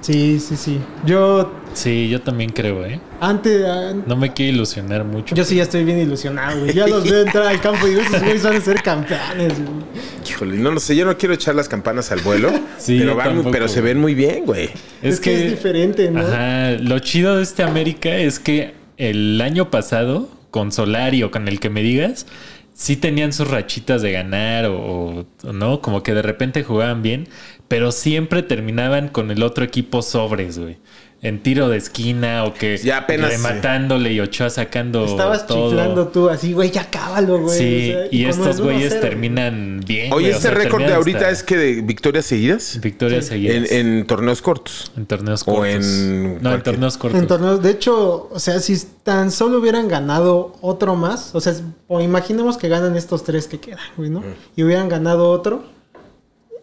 [0.00, 0.80] Sí, sí, sí.
[1.04, 2.98] Yo Sí, yo también creo, ¿eh?
[3.20, 3.62] antes...
[3.66, 5.34] ah, No me quiero ilusionar mucho.
[5.34, 6.72] Yo sí ya estoy bien ilusionado, güey.
[6.72, 9.84] Ya los veo entrar al campo y digo, esos güeyes van a ser campeones, güey.
[10.26, 13.50] Híjole, no lo sé, yo no quiero echar las campanas al vuelo, Sí, pero, van
[13.52, 14.70] pero se ven muy bien, güey.
[15.02, 16.20] Es, que, es diferente, ¿no?
[16.20, 21.46] Ajá, lo chido de este América es que el año pasado, con Solari o con
[21.46, 22.26] el que me digas,
[22.72, 27.28] sí tenían sus rachitas de ganar o, o no, como que de repente jugaban bien,
[27.68, 30.78] pero siempre terminaban con el otro equipo sobres, güey.
[31.22, 35.70] En tiro de esquina o que Ya apenas, rematándole y Ochoa sacando Estabas todo.
[35.70, 37.58] chiflando tú así, güey, ya cábalo, güey.
[37.58, 39.00] Sí, O sea, y estos güeyes 1-0.
[39.00, 40.12] terminan bien.
[40.12, 43.86] Oye, o este récord de ahorita hasta es que de victorias seguidas victorias seguidas en,
[43.98, 44.92] en torneos cortos.
[44.96, 45.66] en torneos o cortos.
[45.86, 47.20] en no, en torneos cortos.
[47.20, 51.54] En torneos, de hecho, o sea, si tan solo hubieran ganado otro más, o sea,
[51.88, 54.22] o imaginemos que ganan estos tres que quedan, güey, ¿no?
[54.54, 55.64] Y hubieran ganado otro,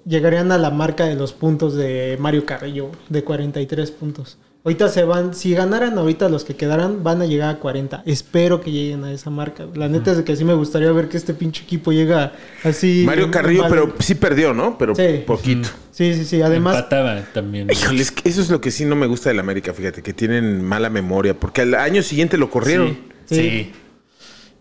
[0.05, 4.37] llegarían a la marca de los puntos de Mario Carrillo, de 43 puntos.
[4.65, 8.01] Ahorita se van, si ganaran ahorita los que quedaran, van a llegar a 40.
[8.05, 9.65] Espero que lleguen a esa marca.
[9.75, 12.31] La neta es de que sí me gustaría ver que este pinche equipo llega
[12.63, 13.03] así.
[13.05, 14.77] Mario Carrillo, pero sí perdió, ¿no?
[14.77, 15.21] Pero Sí.
[15.27, 15.67] poquito.
[15.91, 16.41] Sí, sí, sí.
[16.41, 17.69] Además, Empataba también.
[17.69, 20.13] Híjole, es que eso es lo que sí no me gusta del América, fíjate, que
[20.13, 22.97] tienen mala memoria, porque al año siguiente lo corrieron.
[23.25, 23.35] Sí.
[23.35, 23.35] Sí.
[23.35, 23.73] sí.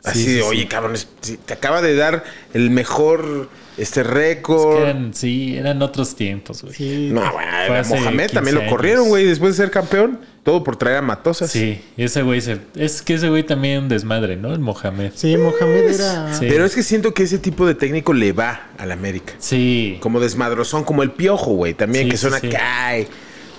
[0.04, 0.46] Así Sí, sí, de, sí.
[0.48, 2.24] oye, cabrón, es- sí, te acaba de dar
[2.54, 3.48] el mejor
[3.78, 4.76] este Es récord.
[4.76, 6.74] que eran, sí, eran otros tiempos, güey.
[6.74, 7.10] sí.
[7.12, 7.46] No, güey,
[7.88, 10.20] Mohamed 15 también lo corrieron, güey, después de ser campeón.
[10.42, 11.52] Todo por traer a Matosas.
[11.52, 14.52] Sí, ese güey se, es que ese güey también un desmadre, ¿no?
[14.52, 15.12] El Mohamed.
[15.14, 16.34] Sí, Mohamed era.
[16.34, 16.46] Sí.
[16.48, 19.34] Pero es que siento que ese tipo de técnico le va al América.
[19.38, 19.98] Sí.
[20.00, 22.48] Como desmadrozón, como el piojo, güey, también, Sí, que suena sí.
[22.48, 23.06] que ay.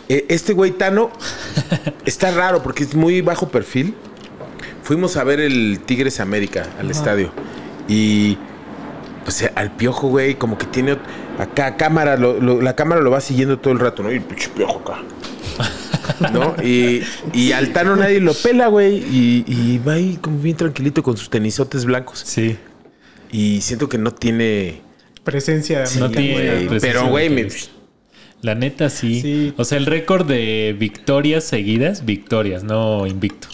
[0.10, 1.10] Eh, Este güey Tano
[2.06, 3.93] está raro porque es muy bajo perfil.
[4.84, 7.32] Fuimos a ver el Tigres América al estadio.
[7.88, 8.38] Y
[9.23, 10.97] pues eh, al piojo, güey, como que tiene
[11.39, 14.12] acá cámara, lo- lo- la cámara lo va siguiendo todo el rato, ¿no?
[14.12, 15.01] Y el pinche piojo acá.
[16.33, 16.55] ¿No?
[16.63, 17.01] Y,
[17.33, 18.97] y al Tano nadie lo pela, güey.
[18.97, 22.21] Y, y va ahí como bien tranquilito con sus tenisotes blancos.
[22.25, 22.57] Sí.
[23.31, 24.81] Y siento que no tiene.
[25.23, 26.69] Presencia de no tiene güey, ¿no?
[26.71, 27.47] presencia pero, güey, me-.
[28.41, 29.21] La neta sí.
[29.21, 29.53] Sí.
[29.57, 33.47] O sea, el récord de victorias seguidas, victorias, no invicto.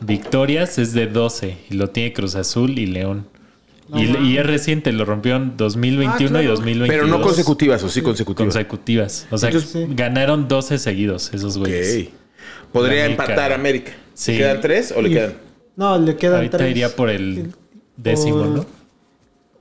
[0.00, 3.26] Victorias es de 12 y lo tiene Cruz Azul y León.
[3.90, 6.56] No y, y es reciente, lo rompió en 2021 Ah, y claro.
[6.56, 6.88] 2022.
[6.88, 8.54] Pero no consecutivas, o sí consecutivas.
[8.54, 9.26] consecutivas.
[9.30, 9.86] O sea, Entonces- Sí.
[9.90, 11.62] ganaron 12 seguidos esos Ok.
[11.62, 12.08] güeyes.
[12.72, 13.22] Podría América.
[13.24, 13.92] empatar América.
[14.14, 14.36] Sí.
[14.36, 15.34] ¿Quedan tres o le Y- quedan?
[15.76, 16.70] No, le quedan Ahorita tres.
[16.70, 17.52] iría por el
[17.96, 18.66] décimo, Por- ¿no?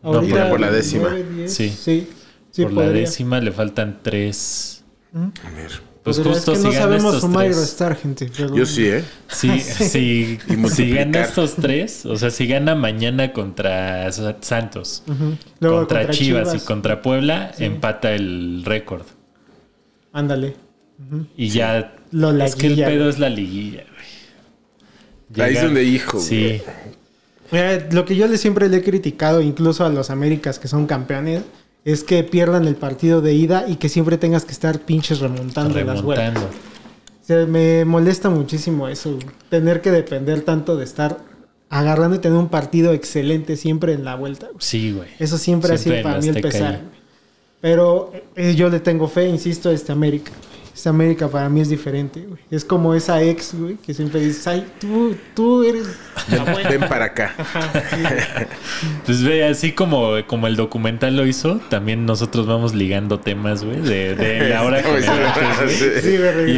[0.01, 1.15] Ahorita Iría por la décima.
[1.47, 1.69] Sí.
[1.69, 2.07] Sí.
[2.51, 4.83] Sí, por la décima le faltan tres.
[5.13, 5.71] A ver.
[6.15, 7.59] Pues justo es que si no sabemos estos sumar y tres.
[7.61, 8.31] restar, gente.
[8.35, 9.03] pero- Yo sí, ¿eh?
[9.27, 10.39] Si, si,
[10.73, 15.03] si gana estos tres, o sea, si gana mañana contra Sa- Santos.
[15.59, 19.03] Luego contra, Chivas, y contra Puebla, empata el récord.
[20.13, 20.55] Ándale.
[21.37, 21.95] Y ya.
[22.11, 23.09] Lo es que el pedo güey.
[23.09, 25.47] es la liguilla, güey.
[25.47, 26.61] Ahí es donde, hijo, Sí.
[27.51, 30.85] Mira, lo que yo le siempre le he criticado, incluso a los Américas que son
[30.85, 31.41] campeones,
[31.85, 35.79] es que pierdan el partido de ida y que siempre tengas que estar pinches remontando,
[35.83, 36.33] las vueltas.
[36.33, 36.57] Remontando.
[37.21, 39.17] O sea, me molesta muchísimo eso,
[39.49, 41.19] tener que depender tanto de estar
[41.69, 44.47] agarrando y tener un partido excelente siempre en la vuelta.
[44.47, 44.57] güey.
[44.59, 45.09] Sí, güey.
[45.19, 46.81] Eso siempre, ha sido para mí el pesar.
[47.61, 50.31] Pero eh, yo le tengo fe, insisto, a este América.
[50.79, 52.39] Este América para mí es diferente, güey.
[52.49, 55.87] Es como esa ex, güey, que siempre dices, ay, tú, tú eres.
[56.69, 57.35] Ven para acá.
[59.05, 63.81] Pues ve, así como, como el documental lo hizo, también nosotros vamos ligando temas, güey,
[63.81, 65.75] de, de la hora que me güey.
[66.01, 66.51] Sí, güey,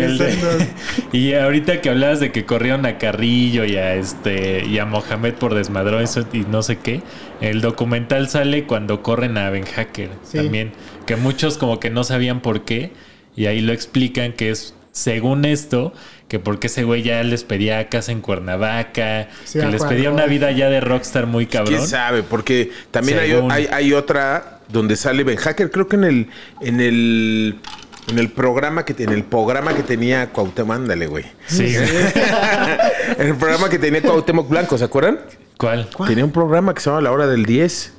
[1.14, 4.86] Y, de- ahorita que hablabas de que corrieron a Carrillo y a este y a
[4.86, 7.02] Mohamed por desmadrón y no sé qué,
[7.40, 10.38] el documental sale cuando corren a Ben Hacker Sí.
[10.38, 10.74] también,
[11.08, 12.92] que muchos como que no sabían por qué
[13.36, 15.94] y ahí lo explican que es según esto
[16.28, 20.26] que porque ese güey ya les pedía casa en Cuernavaca, Sí, que les pedía una
[20.28, 21.76] vida ya de rockstar muy cabrón.
[21.76, 22.24] ¿Quién sabe?
[22.24, 26.28] Porque también hay, hay, hay otra donde sale Ben Hacker, creo que en el
[26.62, 27.60] en el
[28.08, 31.26] en el programa que en el programa que tenía Cuauhtémoc, ándale, güey.
[31.48, 31.76] Sí.
[33.18, 35.20] en el programa que tenía Cuauhtémoc Blanco, ¿se acuerdan?
[35.58, 35.90] ¿Cuál?
[36.08, 37.94] Tenía un programa que se llama La Hora del 10.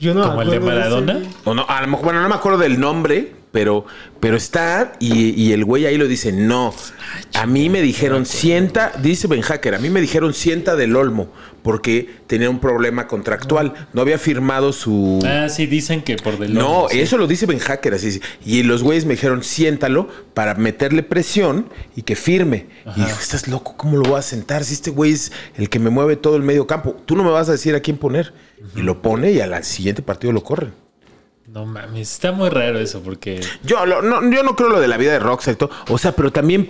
[0.00, 1.22] Yo no ¿Como el de ese, Maradona?
[1.44, 3.86] O no, a lo mejor, bueno, no me acuerdo del nombre, pero,
[4.18, 6.74] pero está y, y el güey ahí lo dice, no,
[7.34, 11.28] a mí me dijeron sienta, dice Ben Hacker, a mí me dijeron sienta del Olmo,
[11.62, 15.20] porque tenía un problema contractual, no había firmado su...
[15.24, 16.98] Ah, sí, dicen que por del No, lomo, sí.
[16.98, 18.20] eso lo dice Ben Hacker, así.
[18.44, 22.66] Y los güeyes me dijeron, siéntalo para meterle presión y que firme.
[22.96, 24.64] Y dijo, estás loco, ¿cómo lo voy a sentar?
[24.64, 27.30] Si este güey es el que me mueve todo el medio campo, tú no me
[27.30, 28.34] vas a decir a quién poner.
[28.74, 30.72] Y lo pone y al siguiente partido lo corren.
[31.54, 34.88] No mames, está muy raro eso porque Yo, lo- no, yo no creo lo de
[34.88, 35.70] la vida de Rockstar y todo.
[35.88, 36.68] O sea, pero también,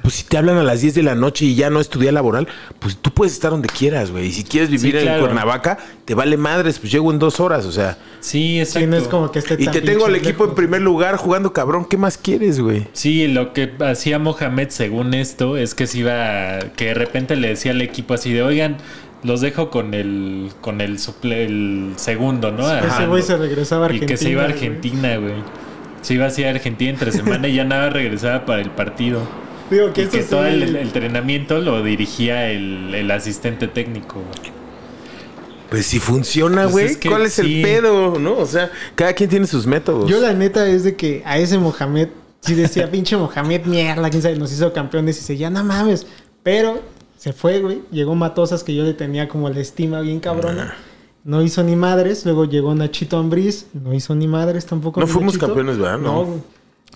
[0.00, 1.98] pues si te hablan a las 10 de la noche y ya no es tu
[1.98, 4.28] día laboral, pues tú puedes estar donde quieras, güey.
[4.28, 5.20] Y si quieres vivir Sí, en claro.
[5.24, 7.98] Cuernavaca, te vale madres, pues llego en dos horas, o sea.
[8.20, 8.88] sí, exacto.
[8.88, 11.84] No es como que esté Y te tengo al equipo en primer lugar jugando cabrón.
[11.84, 12.86] ¿Qué más quieres, güey?
[12.94, 17.48] Sí, lo que hacía Mohamed según esto es que se iba que de repente le
[17.48, 18.78] decía al equipo así de, "Oigan,
[19.22, 22.66] los dejo con el con el suple, el segundo, ¿no?
[22.66, 23.06] Ese Ajá.
[23.06, 24.06] güey se regresaba a Y Argentina.
[24.08, 24.46] que se iba a.
[24.46, 25.34] Argentina, güey.
[26.00, 29.20] Se iba hacia Argentina entre semana y ya nada regresaba para el partido.
[29.70, 34.14] Digo que Y que todo el, el entrenamiento lo dirigía el, el asistente técnico.
[34.20, 34.52] güey.
[35.70, 36.84] Pues si funciona, Pues güey.
[36.86, 37.56] es que ¿Cuál es sí.
[37.58, 38.36] el pedo, no?
[38.36, 40.10] O sea, cada quien tiene sus métodos.
[40.10, 42.08] Yo la neta es de que a ese Mohamed,
[42.40, 46.06] sí decía, pinche Mohamed, mierda, quién sabe, nos hizo campeones y se ya no mames.
[46.42, 46.82] Pero
[47.22, 47.82] se fue, güey.
[47.92, 50.74] Llegó Matosas que yo le tenía como la estima bien cabrona.
[51.22, 52.24] No hizo ni madres.
[52.24, 53.66] Luego llegó Nachito Ambriz.
[53.74, 54.98] No hizo ni madres tampoco.
[54.98, 55.46] No fuimos Nachito.
[55.46, 55.98] campeones, ¿verdad?
[55.98, 56.12] No.
[56.12, 56.40] No, güey.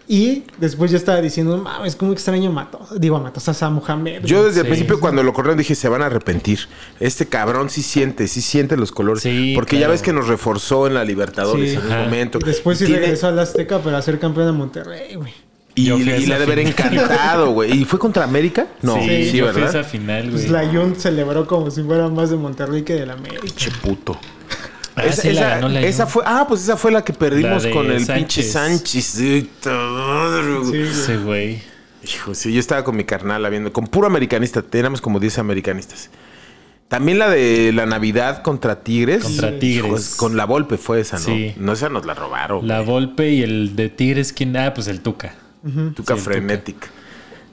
[0.08, 3.00] Y después yo estaba diciendo, mames, cómo extraño a Matosas.
[3.00, 4.24] Digo, a Matosas a Mohamed.
[4.24, 4.70] Yo desde el Sí.
[4.70, 6.58] principio cuando lo corrieron dije, se van a arrepentir.
[6.98, 9.22] Este cabrón sí siente, sí siente los colores.
[9.22, 11.76] Sí, Porque ya ves que nos reforzó en la Libertadores Sí.
[11.76, 12.38] en un momento.
[12.40, 15.32] Y Después sí Tiene- regresó al Azteca para ser campeón de Monterrey, güey.
[15.76, 17.70] Y, fui le ha de haber encantado, güy.
[17.70, 18.66] ¿Y fue contra América?
[18.82, 19.84] No, sí, yo fui a esa ¿verdad?
[19.90, 20.66] final, Pues güey.
[20.66, 23.42] la Jun celebró como si fuera más de Monterrey que de la América.
[23.54, 24.18] Che puto.
[24.96, 27.64] Ah, esa, sí, la esa- la esa fue, ah, pues esa fue la que perdimos
[27.64, 28.16] La con el Sánchez.
[28.16, 29.04] pinche Sánchez.
[29.04, 30.64] Sí, todo.
[30.64, 30.82] Sí, güey.
[30.88, 31.58] Ese güey.
[32.02, 36.08] Hijo, sí, yo estaba con mi carnal viendo, con puro americanista, teníamos como 10 americanistas.
[36.88, 39.24] También la de la Navidad contra Tigres.
[39.24, 40.14] Contra Tigres.
[40.16, 41.24] con la Volpe fue esa, ¿no?
[41.24, 41.52] Sí.
[41.58, 42.66] No, esa nos la robaron.
[42.66, 44.56] La Volpe y el de Tigres, ¿quién?
[44.56, 45.34] Ah, pues el Tuca.
[45.94, 46.76] Tuca sí.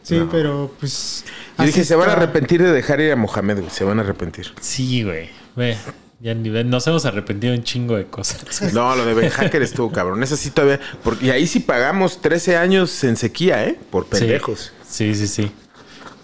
[0.04, 1.23] Sí, pero pues.
[1.58, 3.69] Yo dije, se van a arrepentir de dejar ir a Mohamed, güey.
[3.69, 4.47] Se van a arrepentir.
[4.60, 5.30] Sí, güey.
[5.56, 5.78] Ve,
[6.19, 8.73] ya ni ve, nos hemos arrepentido un chingo de cosas.
[8.73, 10.21] No, lo de Ben Hacker estuvo cabrón.
[10.23, 10.80] Esa sí todavía.
[11.04, 13.80] porque- y ahí sí pagamos 13 años en sequía, ¿eh?
[13.91, 14.73] Por pendejos.
[14.88, 15.52] Sí, sí, sí.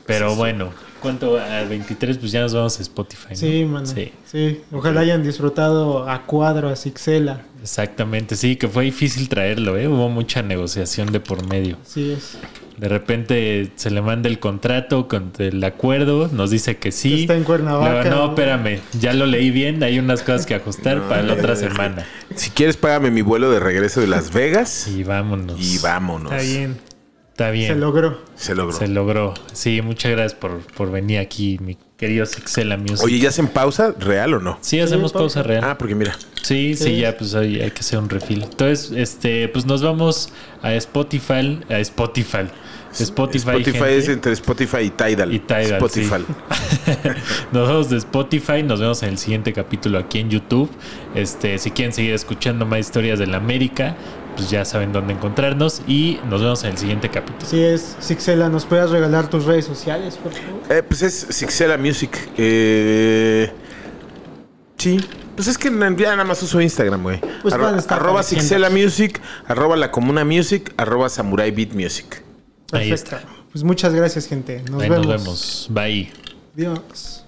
[0.05, 1.37] Pero bueno, ¿cuánto?
[1.39, 3.29] A 23, pues ya nos vamos a Spotify.
[3.31, 3.35] ¿no?
[3.35, 3.85] Sí, mano.
[3.85, 4.61] Sí, Sí.
[4.71, 7.41] Ojalá hayan disfrutado a Cuadro, a Sixela.
[7.61, 8.35] exactamente.
[8.35, 9.87] Sí, que fue difícil traerlo, ¿eh?
[9.87, 11.77] Hubo mucha negociación de por medio.
[11.85, 12.37] Sí es.
[12.77, 17.23] De repente se le manda el contrato con el acuerdo, nos dice que sí.
[17.23, 18.29] Está en Cuernavaca, Luego, no, ¿no?
[18.29, 22.05] espérame, ya lo leí bien, hay unas cosas que ajustar para la otra semana.
[22.35, 25.59] Si quieres, págame mi vuelo de regreso de Las Vegas Y vámonos.
[25.59, 26.31] y vámonos.
[26.31, 26.77] Está bien.
[27.39, 27.73] Está bien.
[27.73, 28.17] Se logró.
[28.35, 28.77] Se logró.
[28.77, 29.33] Se logró.
[29.53, 33.01] Sí, muchas gracias por, por venir aquí, mi querido Sixela Music.
[33.01, 34.57] Oye, ¿ya hacen pausa real o no?
[34.59, 35.41] sí, hacemos Sí, pausa.
[35.41, 35.63] real.
[35.63, 36.17] Ah, porque mira.
[36.41, 36.99] Sí, sí, Sí.
[36.99, 38.43] ya pues hay, hay que hacer un refill.
[38.43, 42.49] Entonces, este, pues nos vamos a Spotify, a Spotify.
[42.91, 43.97] Spotify, Spotify gente.
[43.97, 45.33] es entre Spotify y Tidal.
[45.33, 46.25] Y Tidal, Spotify.
[47.51, 50.69] nos vemos de Spotify, nos vemos en el siguiente capítulo aquí en YouTube.
[51.15, 53.95] Este, si quieren seguir escuchando más historias de la América,
[54.39, 57.45] pues ya saben dónde encontrarnos y nos vemos en el siguiente capítulo.
[57.45, 57.97] Sí es.
[57.99, 60.61] Sixela, ¿nos puedes regalar tus redes sociales, por favor?
[60.69, 62.17] Eh, pues es Sixela Music.
[62.37, 63.51] Eh,
[64.77, 64.97] Sí.
[65.35, 67.19] Pues es que ya nada más uso Instagram, güey.
[67.41, 68.23] Pues Arro- arroba.
[68.23, 72.23] Sixela Music, arroba La Comuna Music, arroba Samurai Beat Music.
[72.71, 73.21] Ahí está.
[73.51, 74.63] Pues muchas gracias, gente.
[74.71, 75.07] Nos Ahí vemos.
[75.07, 75.67] nos vemos.
[75.69, 76.11] Bye.
[76.55, 77.18] Adiós.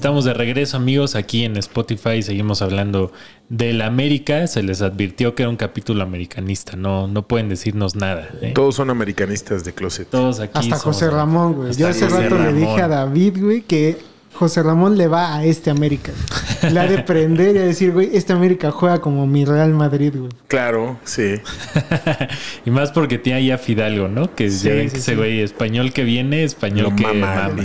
[0.00, 2.22] Estamos de regreso, amigos, aquí en Spotify.
[2.22, 3.12] Seguimos hablando
[3.50, 4.46] del América.
[4.46, 6.74] Se les advirtió que era un capítulo americanista.
[6.74, 8.30] No, no pueden decirnos nada.
[8.40, 8.52] ¿eh?
[8.54, 10.08] Todos son americanistas de closet.
[10.08, 10.52] Todos aquí.
[10.58, 11.74] Hasta somos- José Ramón, güey.
[11.74, 13.98] Yo hace José rato le dije a David, güey, que
[14.40, 16.12] José Ramón le va a este América.
[16.62, 16.72] güey.
[16.72, 20.14] Le ha de prender y a decir, güey, este América juega como mi Real Madrid,
[20.16, 20.30] güey.
[20.48, 21.34] Claro, sí.
[22.64, 24.34] y más porque tiene ahí a Fidalgo, ¿no?
[24.34, 25.16] Que Sí, ya ven sí, que ese sí.
[25.16, 27.62] güey español que viene, español Lo que mama, mama.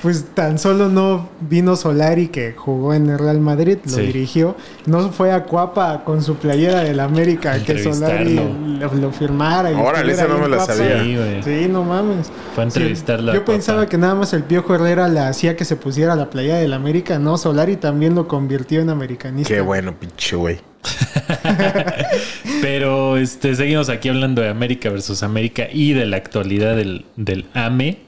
[0.00, 4.02] Pues tan solo no vino Solari, que jugó en el Real Madrid, lo Sí.
[4.02, 4.56] dirigió.
[4.86, 9.72] No fue a Cuapa con su playera del América, que Solari lo, lo firmara.
[9.72, 10.74] y Órale, esa no me la Cuapa.
[10.74, 11.02] sabía.
[11.02, 11.42] Sí, güey.
[11.42, 12.30] Sí, no mames.
[12.54, 15.64] Fue a entrevistarlo a Yo pensaba que nada más el Piojo Herrera le hacía que
[15.64, 17.18] se pusiera la playa del América.
[17.18, 19.52] No, Solari también lo convirtió en americanista.
[19.52, 20.58] Qué bueno, pinche güey.
[22.60, 27.46] Pero este, seguimos aquí hablando de América versus América y de la actualidad del, del
[27.54, 27.98] AME,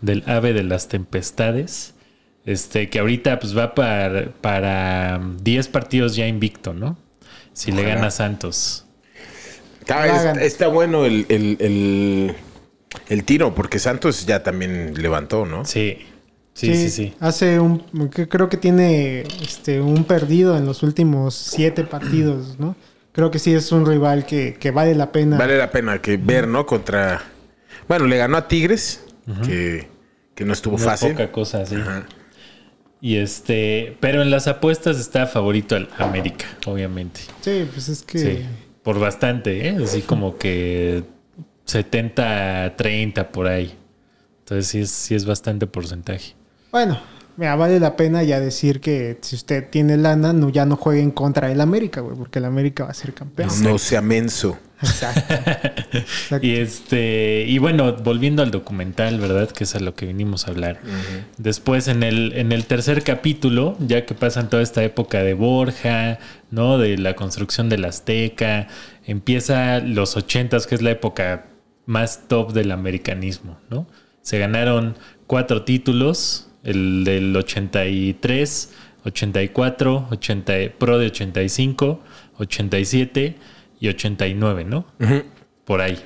[0.00, 1.94] del ave de las tempestades.
[2.46, 6.96] Este, que ahorita pues va para, para um, 10 partidos ya invicto, ¿no?
[7.52, 8.86] Si le gana a Santos.
[9.80, 12.34] Está, es- está bueno el, el, el,
[13.08, 15.64] el tiro, porque Santos ya también levantó, ¿no?
[15.66, 15.98] Sí,
[16.60, 17.14] sí, sí, sí.
[17.20, 17.78] Hace un.
[18.28, 22.76] creo que tiene este, un perdido en los últimos siete partidos, ¿no?
[23.12, 25.36] Creo que sí es un rival que, que vale la pena.
[25.38, 26.66] Vale la pena que ver, ¿no?
[26.66, 27.20] Contra.
[27.88, 29.04] Bueno, le ganó a Tigres,
[29.44, 29.88] que,
[30.34, 31.10] que no estuvo No fácil.
[31.12, 31.74] poca cosa, sí.
[31.76, 32.06] Ajá.
[33.00, 37.20] Y este, pero en las apuestas está favorito el América, obviamente.
[37.40, 38.18] Sí, pues es que.
[38.18, 38.42] Sí,
[38.82, 39.76] por bastante, ¿eh?
[39.82, 41.02] Así como que
[41.64, 43.74] 70, 30 por ahí.
[44.40, 46.34] Entonces sí es, sí es bastante porcentaje.
[46.72, 47.00] Bueno,
[47.36, 51.00] mira, vale la pena ya decir que si usted tiene lana, no, ya no juegue
[51.00, 53.50] en contra del América, güey, porque el América va a ser campeón.
[53.62, 54.58] No sea menso.
[54.82, 55.34] Exacto.
[55.92, 56.46] Exacto.
[56.46, 59.50] Y este, y bueno, volviendo al documental, ¿verdad?
[59.50, 60.80] Que es a lo que vinimos a hablar.
[61.36, 66.18] Después, en el, en el tercer capítulo, ya que pasan toda esta época de Borja,
[66.50, 66.78] ¿no?
[66.78, 68.68] De la construcción del Azteca,
[69.04, 71.46] empieza los ochentas, que es la época
[71.86, 73.86] más top del americanismo, ¿no?
[74.22, 78.70] Se ganaron cuatro títulos, el del 83,
[79.04, 82.00] 84, 80, Pro de 85,
[82.38, 83.36] 87
[83.80, 84.84] y 89, ¿no?
[85.64, 85.98] Por ahí.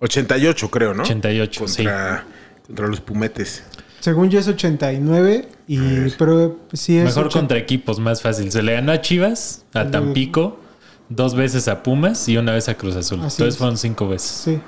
[0.00, 1.02] 88, creo, ¿no?
[1.02, 2.24] 88, contra,
[2.66, 3.64] Contra los Pumetes.
[4.00, 5.78] Según yo es 89 y
[6.16, 7.38] pero sí es Mejor 80.
[7.40, 8.50] contra equipos, más fácil.
[8.52, 9.90] Se le ganó a Chivas, a.
[9.90, 10.60] Tampico,
[11.08, 13.18] dos veces a Pumas y una vez a Cruz Azul.
[13.20, 13.58] Así Entonces es.
[13.58, 14.30] fueron cinco veces.
[14.30, 14.60] Sí.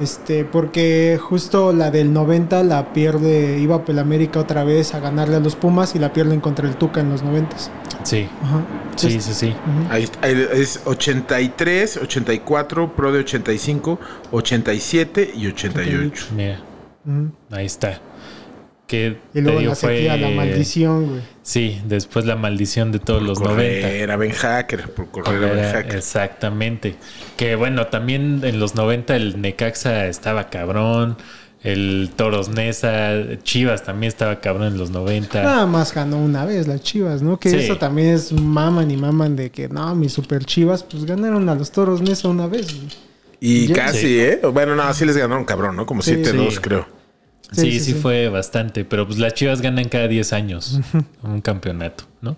[0.00, 5.36] Este, porque justo la del 90 la pierde, iba el América otra vez a ganarle
[5.36, 7.56] a los Pumas y la pierden contra el Tuca en los 90.
[8.04, 8.62] Sí, Ajá.
[8.96, 9.56] sí, Entonces, sí, sí.
[9.90, 13.98] Ahí está, ahí es 83, 84, Pro de 85,
[14.30, 16.26] 87 y 88.
[16.36, 16.60] Mira,
[17.04, 17.32] ujú.
[17.50, 18.00] ahí está.
[18.88, 21.20] Que Y luego te digo, la sequía, la maldición, güey.
[21.42, 23.86] Sí, después la maldición de todos los 90.
[23.86, 25.96] Correr a Ben Hacker, por correr a Ben Era- Hacker.
[25.96, 26.96] exactamente.
[27.36, 31.16] Que bueno, también en los 90 el Necaxa estaba cabrón.
[31.62, 33.10] El Toros Nesa,
[33.42, 35.42] Chivas también estaba cabrón en los 90.
[35.42, 37.38] Nada más ganó una vez las Chivas, ¿no?
[37.38, 37.56] Que Sí.
[37.56, 41.54] eso también es maman y maman de que no, mis super Chivas, pues ganaron a
[41.56, 42.74] los toros Nesa una vez.
[42.74, 42.88] güey.
[43.40, 44.20] Y casi, Sí.
[44.20, 44.40] ¿eh?
[44.52, 45.84] Bueno, no, sí les ganaron cabrón, ¿no?
[45.84, 46.12] Como Sí.
[46.14, 46.60] 7-2, Sí.
[46.60, 46.86] creo.
[47.52, 47.94] Sí, Sí, sí, sí, sí.
[47.94, 50.80] fue bastante, pero pues las Chivas ganan cada 10 años
[51.22, 52.36] un campeonato, ¿no?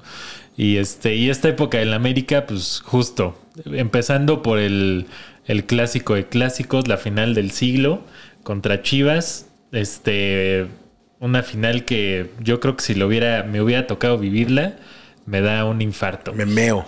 [0.57, 5.07] Y este y esta época del América, pues justo, empezando por el,
[5.47, 8.03] el clásico de clásicos, la final del siglo
[8.43, 10.67] contra Chivas, este
[11.19, 14.77] una final que yo creo que si lo hubiera me hubiera tocado vivirla,
[15.27, 16.33] me da un infarto.
[16.33, 16.87] Me meo.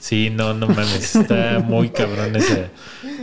[0.00, 2.68] Sí, no, no mames, está muy cabrón esa.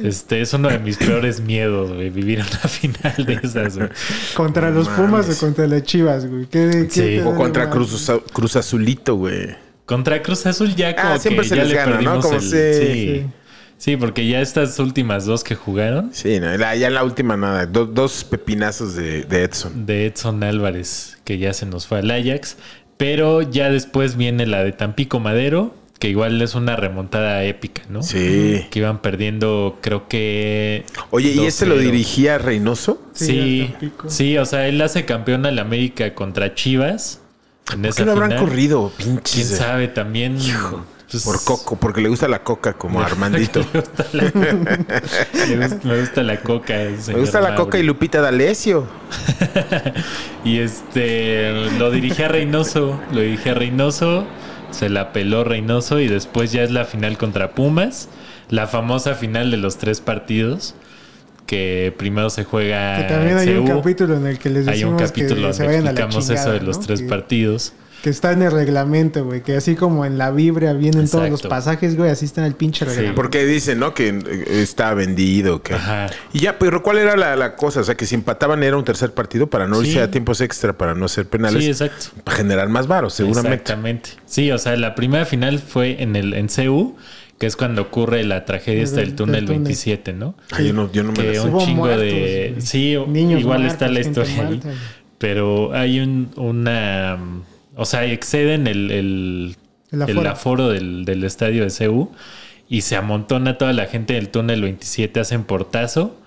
[0.03, 3.89] Este es uno de mis peores miedos, güey, vivir una final de esas, güey.
[4.35, 5.01] Contra los Mames.
[5.05, 6.45] Pumas o contra las Chivas, güey.
[6.47, 7.19] ¿Qué, qué Sí.
[7.23, 7.69] O contra?
[7.69, 9.49] Cruz, Cruz Azulito, güey.
[9.85, 11.97] Contra Cruz Azul ya como Ah, siempre que se ya les le gana, ¿no?
[11.97, 12.41] perdimos Como el...
[12.41, 12.93] se- sí.
[12.93, 13.25] Sí.
[13.77, 17.65] Sí, porque ya estas últimas dos que jugaron Sí, no, la- ya la última nada.
[17.65, 19.85] Do- dos pepinazos de, de Edson.
[19.87, 22.57] de Edson Álvarez, que ya se nos fue al Ajax,
[22.97, 28.01] pero ya después viene la de Tampico Madero, que igual es una remontada épica, ¿no?
[28.01, 28.65] Sí.
[28.71, 30.83] Que iban perdiendo, creo que...
[31.11, 31.79] Oye, ¿y este lo 2-0.
[31.79, 32.99] dirigía Reynoso?
[33.13, 33.73] Sí,
[34.07, 37.21] Sí, o sea, él hace campeón al América contra Chivas.
[37.71, 38.45] En ¿Por esa qué lo habrán final.
[38.45, 39.31] corrido, pinches?
[39.33, 39.87] ¿Quién sabe?
[39.89, 40.37] También...
[41.11, 43.59] pues, Por Coco, porque le gusta la coca como a Armandito.
[43.71, 44.23] Me gusta la,
[45.67, 46.73] gusta- me gusta la coca.
[47.09, 48.87] Me gusta la coca y Lupita D'Alessio.
[50.43, 54.25] y este lo dirigía Reynoso, lo dirigía Reynoso,
[54.71, 58.09] se la peló Reynoso y después ya es la final contra Pumas,
[58.49, 60.75] la famosa final de los tres partidos
[61.47, 64.95] que primero se juega Que también hay un capítulo en el que les Hay un
[64.97, 66.83] decimos capítulo que se vayan a la explicamos eso chingada, de los ¿no?
[66.85, 67.73] tres Que- partidos.
[68.01, 69.41] Que está en el reglamento, güey.
[69.43, 72.55] Que así como en la Biblia vienen todos los pasajes, güey, así está en el
[72.55, 73.15] pinche reglamento.
[73.15, 73.93] Porque dicen, ¿no?
[73.93, 75.61] Que eh, está vendido.
[75.61, 75.75] Que...
[75.75, 76.07] Ajá.
[76.33, 77.81] Y ya, pero ¿cuál era la, la cosa?
[77.81, 79.89] O sea, que si empataban era un tercer partido para no Sí.
[79.89, 81.63] irse a tiempos extra, para no hacer penales.
[81.63, 82.07] Sí, exacto.
[82.23, 83.55] para generar más varos, seguramente.
[83.57, 84.09] Exactamente.
[84.25, 86.95] Sí, o sea, la primera final fue en el en CU,
[87.37, 89.61] que es cuando ocurre la tragedia esta del Del- túnel del túnel.
[89.63, 90.35] 27, ¿no?
[90.51, 93.73] Ay, yo no, yo no me que un chingo muertos, de sí Niños igual muertos,
[93.73, 94.61] está la historia ahí
[95.17, 97.17] pero hay un una
[97.75, 99.55] o sea exceden el el,
[99.91, 100.69] El el aforo.
[100.69, 102.11] del, del estadio de CU
[102.69, 106.17] y se amontona toda la gente del túnel 27 hacen portazo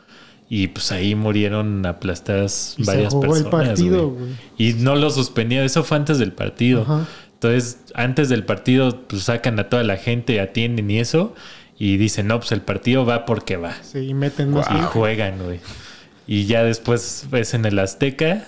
[0.48, 4.16] y pues ahí murieron aplastadas Y se varias el personas partido,
[4.58, 7.06] y no lo suspendieron eso fue antes del partido Ajá.
[7.32, 11.34] entonces antes del partido pues sacan a toda la gente atienden y eso
[11.78, 15.42] y dicen no pues el partido va porque va Sí, y meten más y juegan,
[15.42, 15.60] güey.
[16.26, 18.44] Y ya después es en el Azteca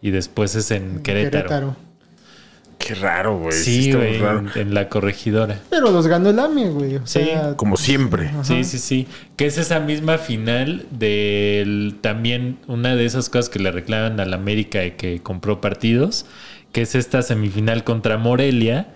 [0.00, 1.76] y después es en Querétaro.
[2.78, 3.52] Qué raro, güey.
[3.52, 5.58] Sí, güey, en, en la corregidora.
[5.70, 6.96] Pero los ganó el AME, güey.
[6.96, 8.30] O Sí, sea, Como siempre.
[8.42, 9.08] Sí, sí, sí.
[9.36, 14.32] Que es esa misma final del también una de esas cosas que le reclaman al
[14.34, 16.26] América de que compró partidos,
[16.72, 18.88] que es esta semifinal contra Morelia.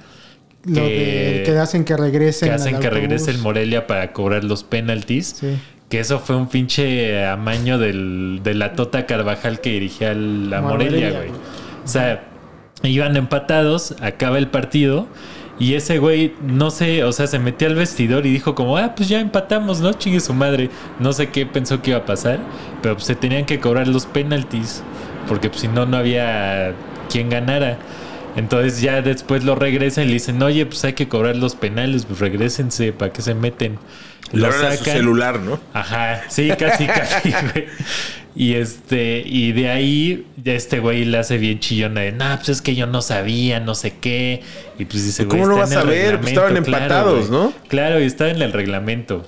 [0.64, 2.48] lo de que hacen que regresen.
[2.48, 5.36] que hacen que regrese el Morelia para cobrar los penaltis.
[5.40, 5.58] Sí.
[5.88, 10.60] Que eso fue un pinche amaño del, de la Tota Carvajal que dirigía al- la
[10.60, 11.30] Morelia, güey.
[11.84, 12.26] O sea,
[12.82, 15.08] iban empatados, acaba el partido.
[15.58, 18.94] Y ese güey, no sé, o sea, se metió al vestidor y dijo como, ah,
[18.96, 19.92] pues ya empatamos, ¿no?
[19.92, 20.70] Chingue su madre.
[20.98, 22.38] No sé qué pensó que iba a pasar,
[22.80, 24.82] pero pues se tenían que cobrar los penaltis,
[25.28, 26.72] porque pues, si no, no había
[27.10, 27.78] quien ganara.
[28.36, 32.06] Entonces ya después lo regresan y le dicen, oye, pues hay que cobrar los penales,
[32.06, 33.78] pues regresense, ¿para qué se meten?
[34.32, 35.60] Le abren a su celular, ¿no?
[35.74, 37.66] Ajá, sí, casi, casi, güey.
[38.36, 42.48] Y este, y de ahí, ya este güey le hace bien chillona de, nah, pues
[42.50, 44.42] es que yo no sabía, no sé qué.
[44.78, 46.18] Y pues dice, ¿Y güey, cómo no está vas a ver?
[46.20, 47.28] Pues estaban empatados.
[47.30, 47.52] ¿no?
[47.68, 49.26] Claro, y estaba en el reglamento.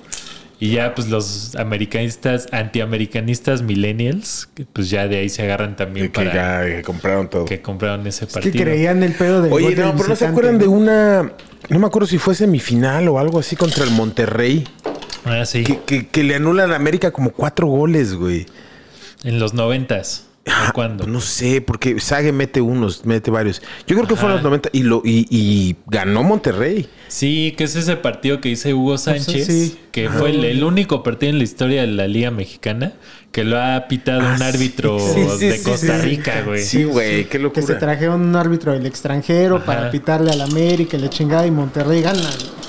[0.59, 6.05] Y ya, pues los americanistas, antiamericanistas millennials, que, pues ya de ahí se agarran también
[6.07, 7.43] Que, que para ya que compraron todo.
[7.45, 8.63] que compraron ese Es que partido.
[8.63, 10.59] creían el pedo del Oye, no, pero no se acuerdan ¿no?
[10.59, 11.31] de una.
[11.67, 14.65] No me acuerdo si fue semifinal o algo así contra el Monterrey.
[15.25, 18.45] Ah, sí, Que, que- que le anulan a América como cuatro goles, güey.
[19.23, 20.27] En los noventas.
[20.45, 21.07] Ah, ¿O ¿Cuándo?
[21.07, 23.61] No sé, porque Sague mete unos, mete varios.
[23.87, 24.43] Yo creo que fueron Ajá.
[24.43, 26.89] los 90 y, lo, y, y ganó Monterrey.
[27.07, 29.77] Sí, que es ese partido que dice Hugo Sánchez, sí.
[29.93, 32.91] que fue el, el único partido en la historia de la Liga Mexicana
[33.31, 36.05] que lo ha pitado Ah, un árbitro Sí, sí, de sí, Costa sí.
[36.09, 36.61] Rica, güey.
[36.61, 37.79] Sí, güey, qué Que se locura.
[37.79, 39.65] trajeron un árbitro del extranjero Ajá.
[39.65, 42.19] para pitarle al América y la chingada y Monterrey gana.
[42.19, 42.62] güey.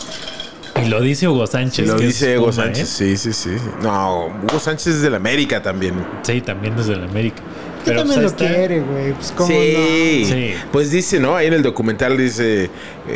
[0.85, 1.87] Y lo dice Hugo Sánchez.
[1.87, 3.51] Lo dice Hugo Puma, Sánchez, sí, sí, sí.
[3.83, 5.95] No, Hugo Sánchez es del América también.
[5.95, 6.05] ¿eh?
[6.23, 7.43] Sí, también desde el América.
[7.85, 8.55] Pero también pues, lo está.
[8.57, 9.13] quiere, güey.
[9.13, 10.25] Pues cómo sí.
[10.25, 10.55] Sí.
[10.73, 11.37] Pues dice, ¿no?
[11.37, 12.71] Ahí en el documental dice, eh,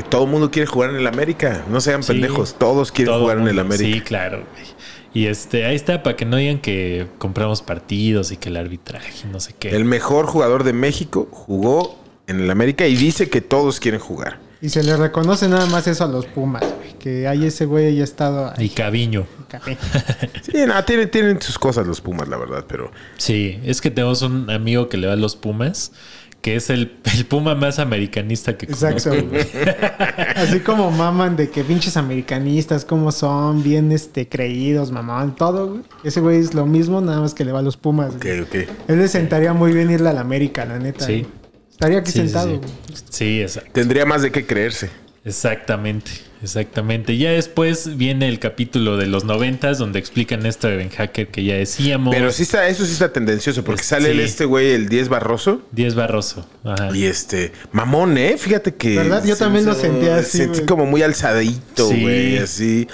[0.09, 1.65] todo el mundo quiere jugar en el América.
[1.71, 2.13] No sean Sí.
[2.13, 3.59] pendejos, todos quieren Todo jugar en el.
[3.59, 3.95] América.
[3.95, 4.67] Sí, claro, güey.
[5.15, 9.27] Y este, ahí está, para que no digan que compramos partidos y que el arbitraje,
[9.33, 9.71] no sé qué.
[9.71, 14.39] El mejor jugador de México jugó en el América y dice que todos quieren jugar.
[14.61, 16.88] Y se le reconoce nada más eso a los Pumas, güey.
[16.99, 18.69] Que ahí ese güey haya estado Y ahí.
[18.71, 19.27] Caviño.
[19.49, 19.77] Café.
[20.43, 24.23] Sí, no, tienen, tienen sus cosas los Pumas, la verdad, pero Sí, es que tenemos
[24.23, 25.93] un amigo que le va a los Pumas,
[26.41, 29.29] que es el, el Puma más americanista que Exacto, conozco.
[29.31, 29.43] güey.
[30.37, 35.83] Así como maman de que pinches americanistas, como son, bien este creídos, mamón, todo, güey.
[36.05, 38.15] Ese güey es lo mismo, nada más que le va a los Pumas.
[38.15, 38.41] ok, güey.
[38.43, 38.55] ok.
[38.89, 41.05] Él le sentaría muy bien irle a la América, la neta.
[41.07, 41.21] Sí.
[41.23, 41.39] güey.
[41.71, 42.57] Estaría aquí Sí, sentado, sí.
[42.57, 42.71] güey.
[43.11, 43.71] Sí, exacto.
[43.73, 44.91] Tendría más de qué creerse.
[45.25, 46.11] Exactamente,
[46.43, 47.17] exactamente.
[47.17, 51.45] Ya después viene el capítulo de los noventas donde explican esto de Ben Hacker que
[51.45, 52.15] ya decíamos.
[52.15, 54.23] Pero sí está, eso sí está tendencioso, porque Es- sale el sí.
[54.25, 56.49] este güey, el 10 Barroso, 10 Barroso.
[56.65, 56.91] Ajá.
[56.95, 58.37] y este, mamón, ¿eh?
[58.39, 58.97] Fíjate que...
[58.97, 59.25] ¿Verdad?
[59.25, 62.03] Yo también lo sentía así, Sentí como muy alzadito, Sí.
[62.03, 62.89] güey, así...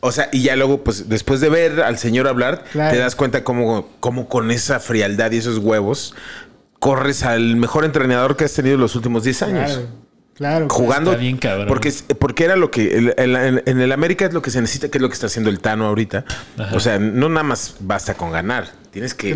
[0.00, 2.92] O sea, y ya luego, pues, después de ver al señor hablar, Claro.
[2.94, 6.14] te das cuenta cómo, cómo con esa frialdad y esos huevos
[6.78, 9.72] corres al mejor entrenador que has tenido en los últimos 10 años.
[9.72, 9.88] Claro,
[10.38, 10.66] claro.
[10.70, 11.10] Jugando.
[11.12, 11.68] Está bien cabrón.
[11.68, 12.96] Porque, porque era lo que.
[12.96, 15.14] el- el- en, en el América es lo que se necesita, que es lo que
[15.14, 16.24] está haciendo el Tano ahorita.
[16.56, 16.74] Ajá.
[16.74, 18.68] O sea, no nada más basta con ganar.
[18.90, 19.34] Tienes que,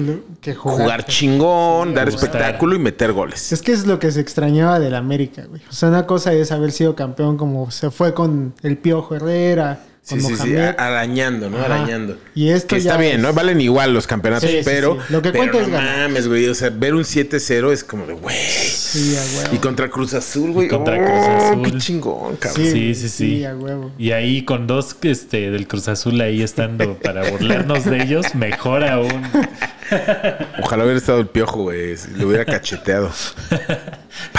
[0.56, 1.04] jugar, jugar.
[1.04, 2.24] chingón, dar gustar.
[2.30, 3.52] espectáculo y meter goles.
[3.52, 5.60] Es que es lo que se extrañaba del América, güey.
[5.68, 9.80] O sea, una cosa es haber sido campeón como se fue con el Piojo Herrera,
[10.08, 11.58] con Sí, sí, sí, arañando, ¿no?
[11.58, 11.66] Ajá.
[11.76, 12.18] Arañando.
[12.34, 13.32] Y esto que está bien, ¿no?
[13.32, 14.94] Valen igual los campeonatos, Sí, sí, pero...
[15.06, 15.12] sí.
[15.12, 15.98] Lo que pero cuenta no ganar.
[16.08, 16.48] mames, güey.
[16.48, 18.36] O sea, ver un 7-0 es como de, güey.
[18.36, 19.54] Sí, a huevo.
[19.54, 20.68] Y contra Cruz Azul, güey.
[20.68, 21.62] Contra Oh, Cruz Azul.
[21.72, 22.66] Qué chingón, cabrón.
[22.66, 23.44] Sí, sí, sí.
[23.44, 23.92] a huevo.
[23.96, 28.84] Y ahí con dos este, del Cruz Azul ahí estando para burlarnos de ellos, mejor
[28.84, 29.22] aún.
[30.62, 31.96] Ojalá hubiera estado el piojo, güey.
[31.96, 33.10] si Le hubiera cacheteado.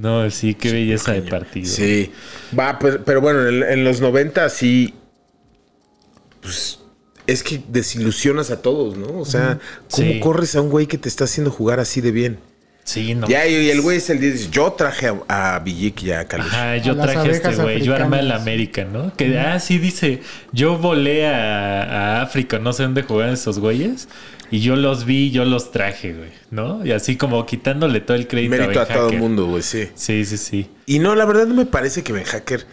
[0.00, 1.66] No, sí, qué belleza de partido.
[1.66, 2.10] Sí.
[2.58, 4.94] Va, pero, pero bueno, en, en los 90 sí.
[6.40, 6.78] Pues
[7.26, 9.18] es que desilusionas a todos, ¿no?
[9.18, 9.58] O sea,
[9.90, 10.20] ¿cómo Sí.
[10.20, 12.38] corres a un güey que te está haciendo jugar así de bien?
[12.82, 13.28] Sí, no.
[13.28, 16.26] Ya, y, el güey es el día dice, yo traje a, a Villic y a
[16.26, 16.48] Carlos.
[16.52, 18.32] Ajá, yo A traje a este güey, yo armé al.
[18.32, 19.14] América, ¿no?
[19.14, 20.22] Que, ah, sí, dice,
[20.52, 21.82] yo volé a,
[22.18, 24.08] a África, no sé dónde jugaban esos güeyes,
[24.50, 26.84] y yo los vi, yo los traje, güey, ¿no?
[26.84, 29.62] Y así como quitándole todo el crédito Mérito a a Ben todo el mundo, güey,
[29.62, 29.88] sí.
[29.94, 30.70] Sí, sí, sí.
[30.86, 32.66] Y no, la verdad no me parece que Ben Hacker,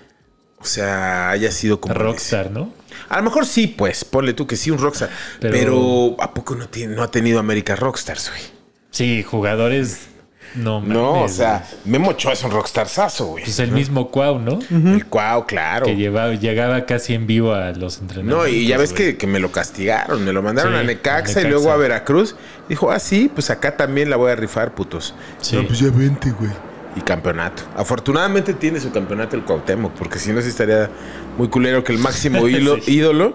[0.59, 1.93] o sea, haya sido como...
[1.93, 2.73] Rockstar, ¿no?
[3.09, 5.09] A lo mejor sí, pues, ponle tú que sí, un Rockstar.
[5.39, 8.41] Pero, Pero- ¿a poco no, tiene, no ha tenido América Rockstars, güey?
[8.89, 10.07] Sí, jugadores,
[10.55, 11.65] no No, o mames, sea.
[11.85, 13.43] Memo Ochoa es un rockstarzazo, güey.
[13.43, 14.59] Pues el mismo Cuau, ¿no?
[14.69, 15.85] El Cuau, claro.
[15.85, 18.45] Que llevaba, llegaba casi en vivo a los entrenamientos.
[18.45, 19.11] No, y ya ves güey.
[19.11, 21.77] que, que me lo castigaron, me lo mandaron Sí, a Necaxa a y luego a.
[21.77, 22.35] Veracruz.
[22.69, 25.13] Dijo, ah, sí, pues acá también la voy a rifar, putos.
[25.41, 25.55] Sí.
[25.55, 26.51] No, pues ya vente, güey.
[26.97, 27.63] Y campeonato.
[27.75, 30.89] Afortunadamente tiene su campeonato el Cuauhtémoc, porque si no, sí estaría
[31.37, 32.81] muy culero que el máximo Sí.
[32.93, 33.33] ídolo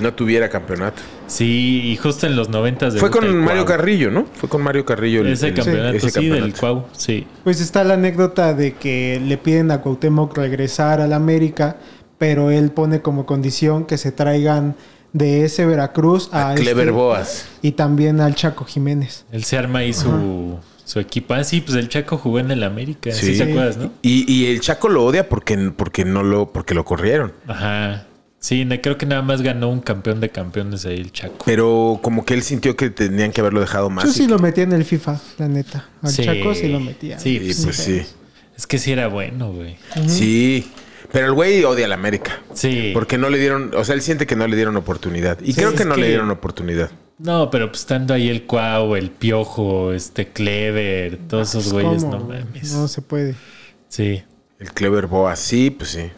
[0.00, 1.00] no tuviera campeonato.
[1.26, 3.76] Sí, y justo en los noventas Fue debuta con el Mario Cuau.
[3.78, 4.26] Carrillo, ¿no?
[4.34, 5.20] Fue con Mario Carrillo.
[5.20, 6.54] el- Ese el- campeonato, ese sí, del.
[6.54, 7.26] Cuau, sí.
[7.44, 11.76] Pues está la anécdota de que le piden a Cuauhtémoc regresar al América,
[12.18, 14.74] pero él pone como condición que se traigan
[15.12, 17.46] de ese Veracruz a, A este- Clever Boas.
[17.62, 19.24] y también al Chaco Jiménez.
[19.30, 21.34] Él se arma ahí su, su equipo.
[21.34, 23.10] Ah, sí, pues el Chaco jugó en el América.
[23.12, 23.38] Sí, Sí.
[23.38, 23.92] te acuerdas, ¿no?
[24.02, 27.32] Y, y el Chaco lo odia porque, porque no lo, porque lo corrieron.
[27.46, 28.06] Ajá.
[28.38, 31.44] Sí, creo que nada más ganó un campeón de campeones ahí el Chaco.
[31.46, 34.04] Pero como que él sintió que tenían que haberlo dejado más.
[34.04, 35.88] Yo sí que- lo metía en el FIFA, la neta.
[36.02, 36.24] Al Sí.
[36.24, 37.18] Chaco sí lo metía.
[37.18, 38.02] Sí, Sí, pues, pues sí.
[38.56, 39.76] Es que sí era bueno, güey.
[40.06, 40.70] Sí.
[41.10, 42.40] Pero el güey odia a la América.
[42.54, 42.90] Sí.
[42.92, 45.38] Porque no le dieron, o sea, él siente que no le dieron oportunidad.
[45.42, 46.90] Y Sí, creo que no le dieron oportunidad.
[47.18, 52.18] No, pero pues estando ahí el Cuau, el Piojo, este Clever, todos esos güeyes, ¿Cómo,
[52.18, 52.72] no mames.
[52.72, 53.34] No se puede.
[53.88, 54.22] Sí.
[54.58, 56.10] El Clever Boa, sí, pues sí.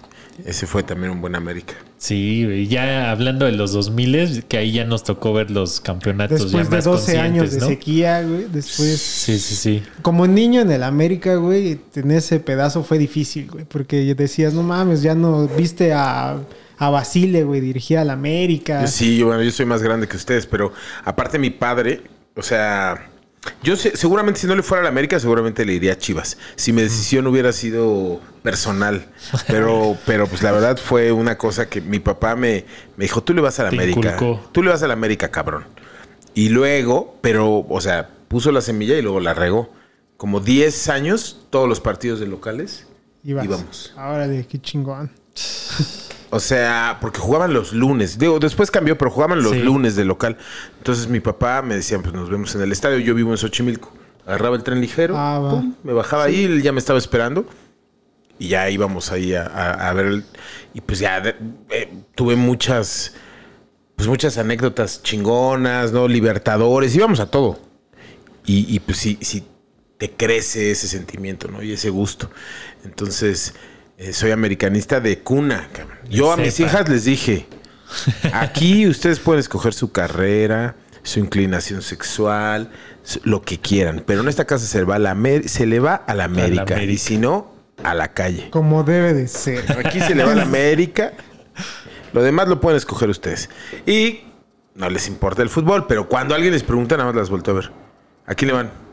[0.45, 1.75] Ese fue también un buen América.
[1.99, 2.67] Sí, güey.
[2.67, 6.71] ya hablando de los 2000 que ahí ya nos tocó ver los campeonatos Después ya
[6.71, 8.45] de más 12 años de sequía, güey.
[8.45, 9.01] Después.
[9.01, 9.83] Sí, sí, sí.
[10.03, 13.65] Como niño en el América, güey, tener ese pedazo fue difícil, güey.
[13.65, 16.39] Porque decías, no mames, ya no viste a,
[16.79, 18.83] a Basile, güey, dirigir al América.
[18.83, 20.73] Yo sí, yo, bueno, yo soy más grande que ustedes, pero
[21.05, 22.03] aparte mi padre,
[22.35, 23.11] o sea,
[23.63, 26.37] yo sé- seguramente si no le fuera a la América, seguramente le iría a Chivas.
[26.57, 29.07] Si mi decisión hubiera sido personal,
[29.47, 32.65] pero, pero pues la verdad fue una cosa que mi papá me,
[32.97, 34.49] me dijo, tú le vas a la Te América, inculcó.
[34.53, 35.65] tú le vas a la América, cabrón.
[36.35, 39.73] Y luego, pero, o sea, puso la semilla y luego la regó.
[40.19, 42.87] Como 10 años, todos los partidos de locales
[43.25, 43.45] Ibas.
[43.45, 43.95] íbamos.
[43.97, 45.11] Ahora de qué chingón.
[46.31, 48.19] O sea, porque jugaban los lunes.
[48.19, 49.61] Digo, después cambió, pero jugaban los Sí.
[49.61, 50.37] lunes de local.
[50.79, 52.99] Entonces mi papá me decía, pues nos vemos en el estadio.
[52.99, 53.93] Yo vivo en Xochimilco.
[54.27, 57.47] Agarraba el tren ligero, Ah, pum, me bajaba ahí, él ya me estaba esperando.
[58.39, 60.07] Y ya íbamos ahí a, a- a ver.
[60.07, 60.25] el-
[60.75, 61.23] y pues ya
[61.71, 63.15] eh, tuve muchas,
[63.95, 66.09] pues muchas anécdotas chingonas, ¿no?
[66.09, 67.59] Libertadores, íbamos a todo.
[68.45, 69.45] Y, y, pues sí, sí
[69.97, 71.63] te crece ese sentimiento, ¿no?
[71.63, 72.29] Y ese gusto.
[72.85, 73.55] Entonces,
[73.99, 75.99] eh, soy americanista de cuna, cabrón.
[76.09, 76.69] Yo a mis Sepa.
[76.71, 77.47] hijas les dije,
[78.33, 82.71] aquí ustedes pueden escoger su carrera, su inclinación sexual,
[83.23, 85.17] lo que quieran, pero en esta casa se, va a la
[85.47, 86.93] se le va a la América, América.
[86.93, 88.51] y si no, a la calle.
[88.51, 89.65] Como debe de ser.
[89.85, 91.13] Aquí se le va a la América.
[92.13, 93.49] Lo demás lo pueden escoger ustedes.
[93.87, 94.21] Y
[94.75, 97.61] no les importa el fútbol, pero cuando alguien les pregunta, nada más las volteo a
[97.61, 97.71] ver.
[98.27, 98.86] ¿A quién le van?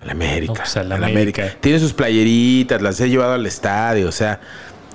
[0.00, 0.52] A la América.
[0.52, 1.06] No, pues América.
[1.06, 1.54] América.
[1.60, 4.08] Tienen sus playeritas, las he llevado al estadio.
[4.08, 4.40] O sea,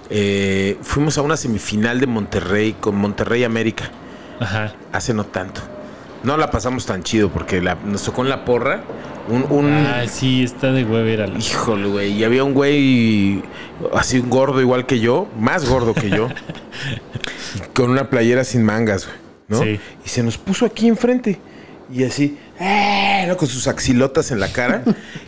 [0.10, 3.90] eh, fuimos a una semifinal de Monterrey con Monterrey América.
[4.40, 4.74] Ajá.
[4.92, 5.62] Hace no tanto.
[6.24, 8.84] No la pasamos tan chido porque la- nos tocó en la porra.
[9.28, 12.12] Un, un- Ah, sí, está de huevo era la- Híjole, güey.
[12.14, 13.42] Y había un güey
[13.94, 16.30] así un gordo igual que yo, más gordo que yo,
[17.74, 19.18] con una playera sin mangas, güey,
[19.50, 19.62] ¿no?
[19.64, 19.80] Sí.
[20.06, 21.40] Y se nos puso aquí enfrente.
[21.94, 23.26] Y así, ¡eh!
[23.28, 23.38] ¿no?
[23.38, 24.84] con sus axilotas en la cara.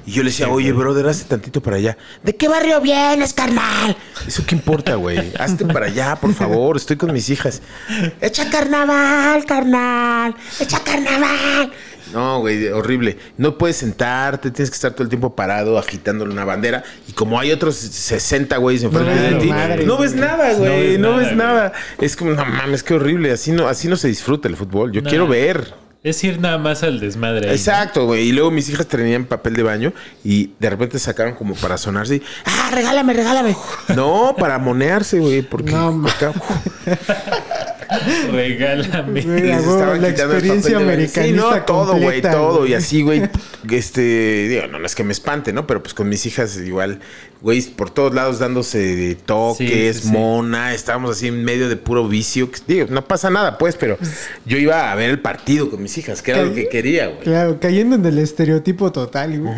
[0.06, 1.98] Y yo le decía, oye, brother, hazte tantito para allá.
[2.24, 3.96] ¿De qué barrio vienes, carnal?
[4.28, 5.32] Eso qué importa, güey.
[5.40, 6.78] Hazte para allá, por favor.
[6.78, 7.62] Estoy con mis hijas.
[8.22, 10.36] Echa carnaval, carnal.
[10.60, 11.72] Echa carnaval.
[12.14, 13.18] No, güey, horrible.
[13.38, 16.84] No puedes sentarte, tienes que estar todo el tiempo parado agitándole una bandera.
[17.08, 20.22] Y como hay otros 60 güeyes enfrente de ti, madre, no ves güey.
[20.26, 20.98] nada, güey.
[21.00, 21.74] No No ves ves nada, nada.
[22.00, 23.32] Es como, no mames, qué horrible.
[23.32, 24.92] Así no, así no se disfruta el fútbol.
[24.92, 25.10] Yo No.
[25.10, 25.74] quiero ver.
[26.06, 27.52] Es ir nada más al desmadre.
[27.52, 28.28] Exacto, güey.
[28.28, 29.92] Y luego mis hijas tenían papel de baño
[30.24, 32.18] y de repente sacaron como para sonarse.
[32.18, 33.56] y, Ah, regálame, regálame.
[33.96, 35.42] No, para monearse, güey.
[35.42, 36.04] Porque No,
[38.32, 39.22] Regálame.
[39.22, 40.80] Güey, les a huevo, estaban la quitando el experiencia papel de baño.
[40.94, 42.58] americanista Sí, no, todo, güey, todo.
[42.60, 42.72] güey.
[42.72, 43.24] Y así, güey,
[43.72, 45.66] este, digo, no, no es que me espante, ¿no?
[45.66, 47.00] Pero pues con mis hijas igual,
[47.42, 49.58] güey, por todos lados dándose toques,
[49.98, 50.12] Sí, sí, sí.
[50.12, 52.50] mona, estábamos así en medio de puro vicio.
[52.68, 53.98] digo, no pasa nada, pues, pero
[54.46, 57.20] yo iba a ver el partido con mis hijas, que era lo que quería, güey.
[57.22, 59.54] Claro, cayendo en el estereotipo total, güey.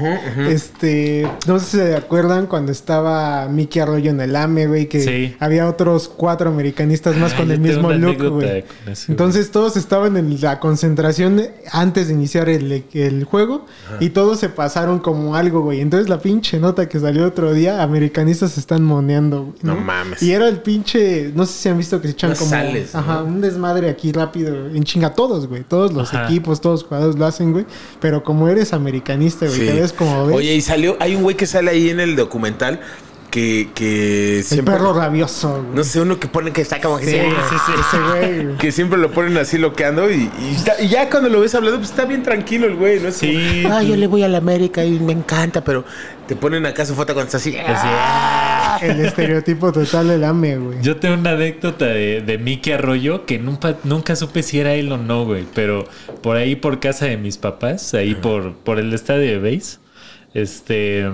[0.49, 5.01] Este, no sé si se acuerdan cuando estaba Mickey Arroyo en el AME, güey, que
[5.01, 5.35] Sí.
[5.39, 8.63] había otros cuatro americanistas más Ay, con el mismo look, güey.
[9.07, 13.65] Entonces todos estaban en la concentración antes de iniciar el, el juego
[13.99, 15.81] y todos se pasaron como algo, güey.
[15.81, 19.53] Entonces la pinche nota que salió otro día, americanistas se están moneando.
[19.61, 20.21] No mames.
[20.23, 22.99] Y era el pinche, no sé si han visto que se echan como sales, ¿no?
[22.99, 25.63] ajá, un desmadre aquí rápido, en chinga todos, güey.
[25.63, 26.25] Todos los Ajá.
[26.25, 27.65] equipos, todos los jugadores lo hacen, güey.
[27.99, 29.65] Pero como eres americanista, güey, Sí.
[29.67, 30.35] te ves como ves.
[30.37, 32.79] Oye, y salió, hay un güey que sale ahí en el documental
[33.29, 34.73] que, que el siempre.
[34.75, 35.75] perro rabioso, güey.
[35.75, 38.43] No sé, uno que pone que está como que Sí, sí, sí, sí, ese güey,
[38.45, 38.57] güey.
[38.57, 41.77] que siempre lo ponen así loqueando y, y está- y ya cuando lo ves hablando,
[41.77, 43.09] pues está bien tranquilo el güey, ¿no?
[43.09, 43.61] Es Sí.
[43.63, 45.83] como, ah, yo le voy a la América y me encanta, pero
[46.27, 47.55] te ponen acá su foto cuando está así.
[47.59, 48.77] "Ah".
[48.81, 50.77] El estereotipo total del AME, güey.
[50.81, 54.91] Yo tengo una anécdota de, de Mickey Arroyo que nunca, nunca supe si era él
[54.91, 55.45] o no, güey.
[55.55, 55.85] Pero
[56.21, 59.79] por ahí por casa de mis papás, ahí por, por el estadio de base,
[60.33, 61.05] este.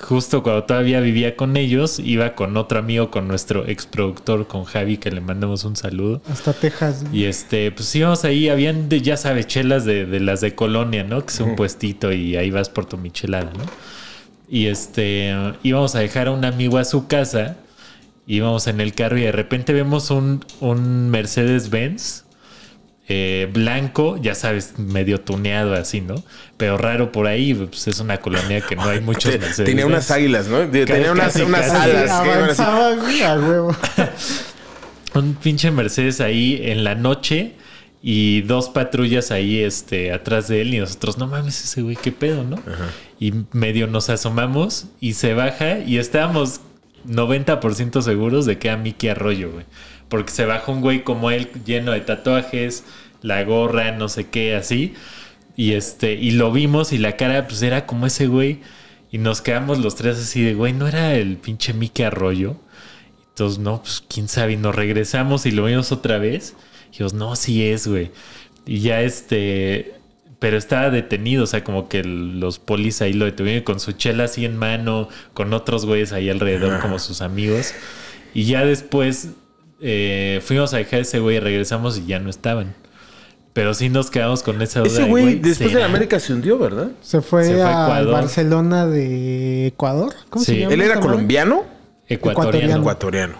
[0.00, 4.64] Justo cuando todavía vivía con ellos, iba con otro amigo, con nuestro ex productor, con
[4.64, 6.20] Javi, que le mandamos un saludo.
[6.30, 7.04] Hasta Texas.
[7.12, 11.04] Y este, pues íbamos ahí, habían, de, ya sabes, chelas de, de las de Colonia,
[11.04, 11.24] ¿no?
[11.24, 13.64] Que es un puestito y ahí vas por tu michelada, ¿no?
[14.48, 17.56] Y este, íbamos a dejar a un amigo a su casa,
[18.26, 22.23] íbamos en el carro y de repente vemos un, un Mercedes-Benz
[23.08, 26.22] eh, blanco, ya sabes, medio tuneado así, ¿no?
[26.56, 29.68] Pero raro por ahí, pues es una colonia que no hay muchos Mercedes.
[29.68, 30.68] Tenía unas águilas, ¿no?
[30.68, 31.90] Tenía unas, casi, unas casi.
[31.90, 32.10] alas.
[32.10, 33.76] Avanzaba, güey, a huevo.
[35.14, 37.54] un pinche Mercedes ahí en la noche
[38.02, 42.12] y dos patrullas ahí este atrás de él y nosotros no mames ese güey qué
[42.12, 42.58] pedo no
[43.18, 46.60] y medio nos asomamos y se baja y estábamos
[47.08, 49.64] 90% seguros de que era Mickey Arroyo güey
[50.08, 52.84] porque se baja un güey como él lleno de tatuajes
[53.22, 54.94] la gorra no sé qué así
[55.56, 58.60] y este y lo vimos y la cara pues era como ese güey
[59.10, 62.56] y nos quedamos los tres así de güey no era el pinche Mickey Arroyo
[63.34, 64.52] entonces, no, pues quién sabe.
[64.52, 66.54] Y nos regresamos y lo vimos otra vez.
[66.86, 68.12] Y dijimos, no, sí es, güey.
[68.64, 69.94] Y ya este.
[70.38, 74.24] Pero estaba detenido, o sea, como que los polis ahí lo detuvieron con su chela
[74.24, 77.74] así en mano, con otros güeyes ahí alrededor, como sus amigos.
[78.34, 79.30] Y ya después
[79.80, 82.74] eh, fuimos a dejar a ese güey y regresamos y ya no estaban.
[83.52, 84.88] Pero sí nos quedamos con esa duda.
[84.90, 85.80] Ese de, güey después de ¿será?
[85.80, 86.88] la América se hundió, ¿verdad?
[87.02, 88.12] Se fue, Se fue a Ecuador.
[88.12, 90.12] Barcelona de Ecuador.
[90.28, 90.52] ¿Cómo Sí.
[90.54, 90.74] se llama?
[90.74, 91.64] Él era colombiano,
[92.08, 92.76] Ecuatoriano.
[92.80, 93.34] ecuatoriano.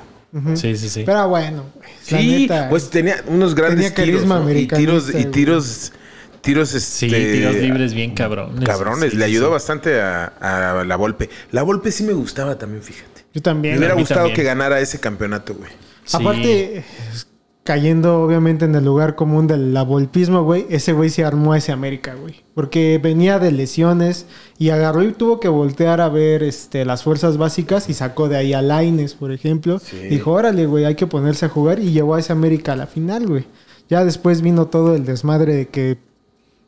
[0.54, 1.02] Sí, sí, sí.
[1.06, 1.64] Pero bueno,
[2.10, 4.50] la Sí, neta, pues tenía unos grandes tenía tiros, carisma ¿no?
[4.52, 5.92] y tiros y tiros
[6.40, 8.64] tiros Sí, este, tiros libres bien cabrones.
[8.64, 9.52] cabrones, Sí, le sí, ayudó sí.
[9.52, 11.30] bastante a, a la Volpe.
[11.52, 13.24] La Volpe sí me gustaba también, fíjate.
[13.32, 13.74] Yo también.
[13.74, 14.36] Me hubiera gustado también.
[14.36, 15.70] que ganara ese campeonato, güey.
[16.04, 16.16] Sí.
[16.18, 16.84] Aparte,
[17.64, 21.72] cayendo obviamente en el lugar común del lavolpismo, güey, ese güey se armó a ese
[21.72, 22.44] América, güey.
[22.54, 24.26] Porque venía de lesiones
[24.58, 28.36] y agarró y tuvo que voltear a ver este, las fuerzas básicas y sacó de
[28.36, 29.80] ahí a Laines, por ejemplo.
[30.10, 32.86] Dijo, órale, güey, hay que ponerse a jugar y llevó a ese América a la
[32.86, 33.46] final, güey.
[33.88, 35.98] Ya después vino todo el desmadre de que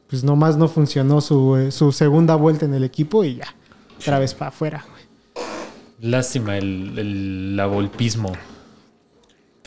[0.08, 3.54] pues nomás no funcionó su, eh, su segunda vuelta en el equipo y ya,
[3.98, 5.02] otra vez para afuera, güey.
[6.00, 8.32] Lástima el, el lavolpismo.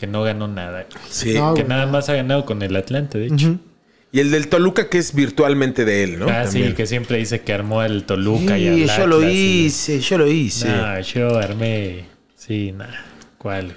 [0.00, 0.86] Que no ganó nada.
[1.10, 1.34] Sí.
[1.34, 1.68] No, que güey.
[1.68, 3.58] nada más ha ganado con el Atlante, de hecho.
[4.12, 6.26] Y el del Toluca que es virtualmente de él, ¿no?
[6.30, 9.66] ah, sí, que siempre dice que armó el Toluca y Sí, el yo lo y-
[9.66, 10.68] hice, yo lo hice.
[10.68, 12.06] No, yo armé.
[12.34, 13.04] Sí, nada.
[13.36, 13.74] ¿Cuál?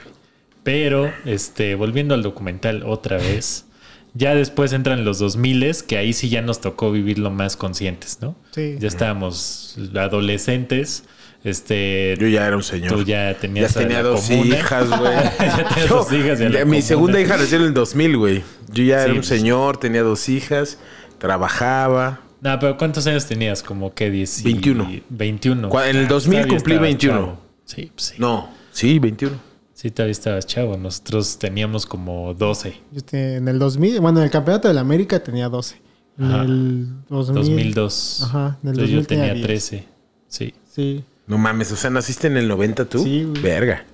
[0.63, 3.65] Pero, este, volviendo al documental otra vez.
[4.15, 8.35] Ya después entran los 2000 que ahí sí ya nos tocó vivirlo más conscientes, ¿no?
[8.51, 8.75] Sí.
[8.77, 11.03] Ya estábamos adolescentes.
[11.43, 12.93] Este, Yo ya era un señor.
[12.93, 14.55] tú ya Ya tenías a tenía dos comuna.
[14.57, 15.13] hijas, güey.
[15.39, 16.81] Ya tenías Yo- dos hijas la mi comuna.
[16.81, 18.43] segunda hija nació en el 2000, güey.
[18.71, 19.27] Yo ya Sí, era un pues.
[19.27, 20.77] señor, tenía dos hijas,
[21.17, 22.21] trabajaba.
[22.41, 23.63] No, pero ¿cuántos años tenías?
[23.63, 24.89] Como que 10 y- 21.
[25.09, 25.69] 21.
[25.69, 27.19] Cu- en el 2000 Todavía cumplí estabas 21.
[27.19, 27.39] chavo.
[27.65, 28.15] Sí, pues sí.
[28.17, 29.35] No, sí, 21.
[29.73, 30.77] Sí, todavía estabas chavo.
[30.77, 32.73] Nosotros teníamos como 12.
[32.91, 35.81] Yo te- en el 2000, bueno, en el campeonato de la América tenía 12.
[36.19, 36.43] En Ajá.
[36.43, 37.35] el 2000.
[37.35, 38.23] 2002.
[38.23, 39.45] Ajá, en el Entonces yo 2000 tenía tenía 10.
[39.45, 39.85] 13.
[40.27, 40.53] Sí.
[40.73, 41.03] Sí.
[41.27, 43.03] No mames, o sea, ¿naciste en el 90 tú?
[43.03, 43.41] Sí, güey.
[43.41, 43.85] Verga.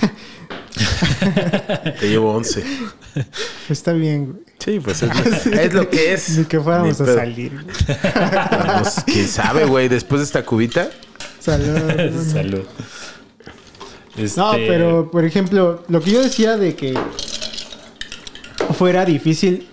[2.00, 2.64] Te llevo 11.
[3.68, 4.44] Está bien, güey.
[4.58, 6.38] Sí, pues es, es lo que es.
[6.38, 7.16] Ni que fuéramos Ni a pedo.
[7.18, 7.52] salir.
[7.52, 7.64] güey.
[8.82, 9.88] Pues, ¿Quién sabe, güey?
[9.88, 10.90] Después de esta cubita.
[11.38, 12.24] Salud.
[12.32, 12.64] Salud.
[14.36, 16.98] No, Este, pero por ejemplo, lo que yo decía de que
[18.76, 19.68] fuera difícil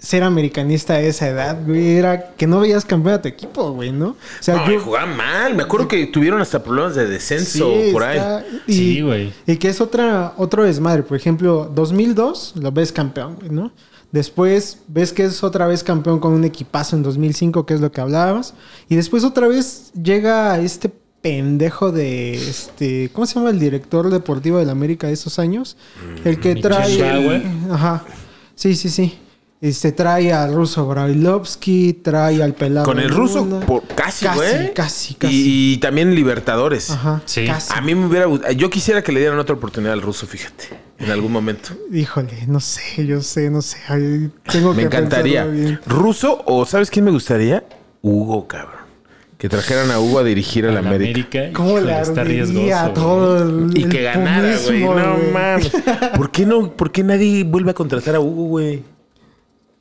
[0.00, 3.92] ser americanista a esa edad, güey, era que no veías campeón a tu equipo, güey,
[3.92, 4.08] ¿no?
[4.08, 5.54] O sea, No, yo jugaban mal.
[5.54, 8.18] Me acuerdo que tuvieron hasta problemas de descenso Sí, por ahí.
[8.66, 9.32] y, Sí, güey.
[9.46, 11.02] Y que es otra, otro desmadre.
[11.02, 13.72] Por ejemplo, 2002 lo ves campeón, güey, ¿no?
[14.10, 17.92] Después ves que es otra vez campeón con un equipazo en 2005, que es lo
[17.92, 18.54] que hablabas.
[18.88, 20.90] Y después otra vez llega este
[21.20, 25.76] pendejo de este, ¿cómo se llama el director deportivo del América de esos años?
[26.24, 27.42] El que trae Bauer.
[27.70, 28.04] Ajá.
[28.54, 29.18] Sí, sí, sí.
[29.60, 32.86] Este trae al ruso Brailovsky, trae al pelado.
[32.86, 34.72] Con el ruso, por, casi, Casi, güey.
[34.72, 35.34] casi, casi.
[35.34, 36.90] Y, y también Libertadores.
[36.90, 37.20] Ajá.
[37.26, 37.44] Sí.
[37.46, 37.70] Casi.
[37.76, 38.52] A mí me hubiera gustado.
[38.54, 40.68] Yo quisiera que le dieran otra oportunidad al ruso, fíjate.
[40.98, 41.70] En algún momento.
[41.92, 43.76] Híjole, no sé, yo sé, no sé.
[43.88, 45.44] Ay, tengo Me que encantaría.
[45.44, 45.78] bien.
[45.86, 47.62] ¿Ruso o sabes quién me gustaría?
[48.00, 48.80] Hugo, cabrón.
[49.36, 51.38] Que trajeran a Hugo a dirigir al a la América.
[51.38, 51.56] América.
[51.56, 52.74] ¿Cómo híjole, le está ardería riesgoso.
[52.76, 52.94] a güey.
[52.94, 54.80] todo el, Y el que ganara, güey.
[54.84, 55.70] No mames.
[56.16, 56.70] ¿Por qué no?
[56.74, 58.82] ¿Por qué nadie vuelve a contratar a Hugo, güey?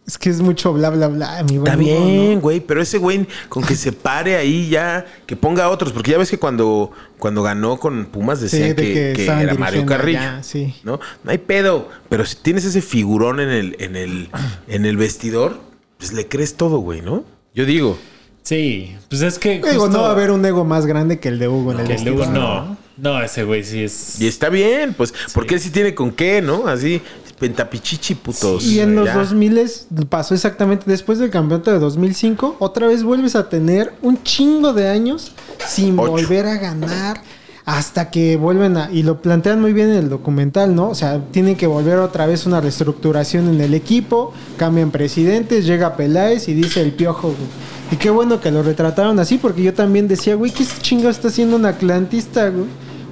[0.09, 3.27] Es que es mucho bla, bla, bla, mi Está Hugo, bien, güey, pero ese güey
[3.47, 6.91] con que se pare ahí ya, que ponga a otros, porque ya ves que cuando,
[7.19, 10.73] cuando ganó con Pumas decían Sí, de que, que que estaban era Mario Carrillo, sí.
[10.83, 10.99] ¿no?
[11.23, 14.29] No hay pedo, pero si tienes ese figurón en el, en el,
[14.67, 15.59] en el vestidor,
[15.99, 17.23] pues le crees todo, güey, ¿no?
[17.53, 17.95] Yo digo,
[18.41, 19.59] Sí, pues es que.
[19.59, 19.67] ¿no?
[19.67, 21.81] Digo, justo no va a haber un ego más grande que el de Hugo en
[21.81, 22.77] el Que luego vestidor, no.
[22.97, 24.19] No, ese güey sí es.
[24.19, 26.67] y está bien, pues, porque él sí tiene con qué, ¿no?
[26.67, 26.99] Así,
[27.39, 28.65] pentapichichi, putos.
[28.65, 29.15] Y en los ya.
[29.15, 29.69] 2000
[30.09, 34.89] pasó exactamente después del campeonato de 2005, otra vez vuelves a tener un chingo de
[34.89, 35.31] años
[35.67, 36.11] sin Ocho.
[36.11, 37.21] volver a ganar
[37.65, 40.89] hasta que vuelven a y lo plantean muy bien en el documental, ¿no?
[40.89, 45.95] O sea, tienen que volver otra vez una reestructuración en el equipo, cambian presidentes, llega
[45.95, 47.49] Peláez y dice el piojo, güey.
[47.91, 51.27] Y qué bueno que lo retrataron así porque yo también decía, güey, ¿qué chingo está
[51.27, 52.65] haciendo un atlantista, güey?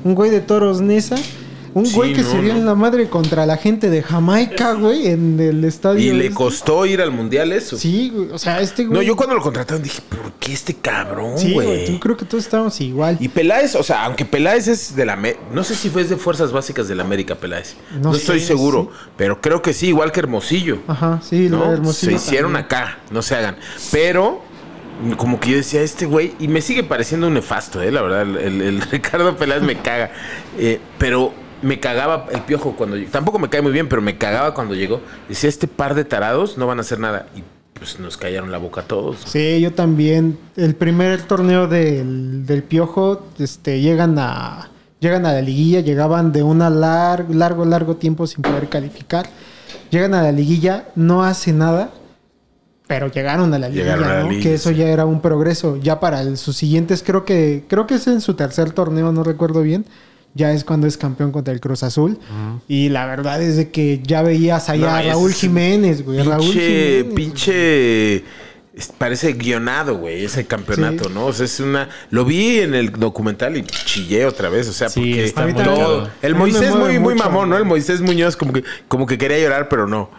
[0.03, 1.17] Un güey de Toros Nesa.
[1.79, 2.59] Un Sí, güey que no, se dio no.
[2.59, 5.99] en la madre contra la gente de Jamaica, güey, en el estadio.
[5.99, 6.35] Y le este.
[6.35, 7.77] costó ir al mundial eso.
[7.77, 8.29] Sí, güey.
[8.31, 8.97] O sea, este güey.
[8.97, 11.91] No, yo cuando lo contrataron dije, ¿por qué este cabrón, Sí, güey.
[11.91, 13.17] Yo creo que todos estábamos igual.
[13.19, 15.17] Y Peláez, o sea, aunque Peláez es de la...
[15.51, 17.75] No sé si fue de Fuerzas Básicas de la América, Peláez.
[18.01, 19.09] No, No estoy seguro, sí.
[19.17, 20.79] pero creo que sí, igual que Hermosillo.
[20.87, 21.67] Ajá, sí, lo ¿no?
[21.67, 22.65] de Hermosillo Se hicieron también.
[22.65, 23.57] acá, no se hagan.
[23.91, 24.41] Pero,
[25.17, 27.91] como que yo decía, este güey, y me sigue pareciendo un nefasto, ¿eh?
[27.91, 30.11] La verdad, el, el- el Ricardo Peláez me caga.
[30.57, 32.97] Eh, pero me cagaba el piojo cuando...
[33.11, 35.01] Tampoco me cae muy bien, pero me cagaba cuando llegó.
[35.29, 37.27] Decía, este par de tarados no van a hacer nada.
[37.35, 37.43] Y
[37.73, 39.17] pues nos callaron la boca a todos.
[39.25, 40.37] Sí, yo también.
[40.55, 44.69] El primer torneo del, del Piojo, este, llegan a.
[44.99, 49.27] Llegan a la liguilla, llegaban de una largo, largo, largo tiempo sin poder calificar.
[49.91, 51.91] Llegan a la liguilla, no hace nada,
[52.87, 54.29] pero llegaron a la liguilla, Llegaron a la ¿no?
[54.29, 54.75] liguilla, que eso sí.
[54.77, 55.77] ya era un progreso.
[55.77, 59.23] Ya para el- sus siguientes, creo que, creo que es en su tercer torneo, no
[59.23, 59.85] recuerdo bien.
[60.37, 62.17] Ya es cuando es campeón contra el Cruz Azul.
[62.67, 66.21] Y la verdad es de que ya veías allá No, a Raúl Jiménez, güey.
[66.21, 67.13] Raúl Pinche, Jiménez.
[67.15, 68.23] pinche.
[68.97, 71.13] Parece guionado, güey, ese campeonato, Sí.
[71.13, 71.25] ¿no?
[71.25, 71.89] O sea, es una.
[72.09, 74.67] Lo vi en el documental y chillé otra vez.
[74.67, 76.09] O sea, Sí, porque está muy todo-.
[76.21, 77.57] El A Moisés muy, muy mamón, ¿no?
[77.57, 80.09] El Moisés Muñoz como que, como que quería llorar, pero no.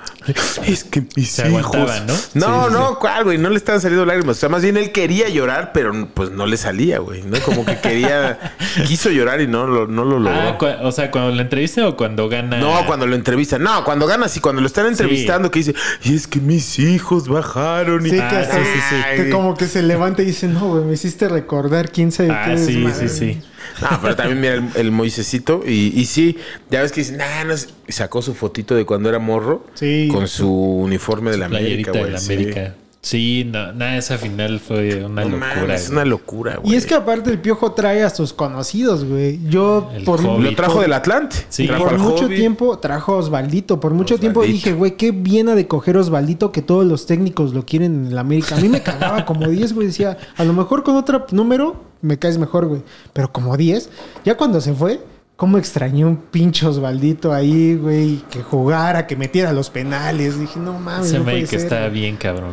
[0.66, 1.76] Es que mis Se hijos.
[1.76, 1.86] ¿no?
[2.06, 3.38] No, Sí, sí, no, cuál, güey.
[3.38, 4.36] No le estaban saliendo lágrimas.
[4.36, 7.22] O sea, más bien él quería llorar, pero pues no le salía, güey.
[7.22, 7.38] ¿no?
[7.40, 8.54] Como que quería.
[8.86, 10.58] quiso llorar y no lo, no lo logró.
[10.60, 12.58] Ah, o sea, cuando la entrevista o cuando gana.
[12.58, 13.62] No, cuando lo entrevistan.
[13.62, 17.28] No, cuando ganas y cuando lo están entrevistando, que dice, y es que mis hijos
[17.28, 18.10] bajaron y.
[18.10, 19.22] Sí, Ah, sí, sí, sí.
[19.24, 22.44] que como que se levanta y dice, no, güey, me hiciste recordar quién sabe Ah,
[22.48, 23.08] qué sí, desmadre".
[23.08, 23.40] sí, sí.
[23.82, 25.62] No, pero también mira el, el Moisésito.
[25.66, 26.36] Y, y sí,
[26.70, 27.68] ya ves que dicen, nah, no es-".
[27.86, 30.08] y sacó su fotito de cuando era morro Sí.
[30.12, 32.12] con su uniforme de la América, Playerita de güey.
[32.12, 32.32] la sí.
[32.32, 32.74] América.
[33.08, 35.74] Sí, no, nada, esa final fue una No locura.
[35.74, 36.74] es una locura, güey.
[36.74, 39.40] Y es que aparte el piojo trae a sus conocidos, güey.
[39.48, 40.44] Yo El por, Hobbit.
[40.50, 41.36] Lo trajo del Atlante.
[41.48, 41.66] Sí.
[41.66, 42.36] trajo por mucho Hobbit.
[42.36, 43.80] tiempo trajo a Osvaldito.
[43.80, 47.54] Por mucho tiempo dije, güey, qué bien ha de coger Osvaldito que todos los técnicos
[47.54, 48.56] lo quieren en el América.
[48.56, 49.86] A mí me cagaba como 10, güey.
[49.86, 52.82] Decía, a lo mejor con otro número me caes mejor, güey.
[53.14, 53.88] Pero como 10,
[54.26, 55.00] ya cuando se fue,
[55.36, 58.16] cómo extrañé un pinche Osvaldito ahí, güey.
[58.30, 60.38] Que jugara, que metiera los penales.
[60.38, 61.06] Dije, no mames.
[61.06, 61.92] Ese no puede que ser, está güey".
[61.92, 62.52] bien cabrón.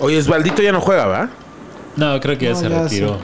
[0.00, 1.30] Oye, Osvaldito ya no juega, ¿va?
[1.96, 3.18] No, creo que ya No, se ya retiró.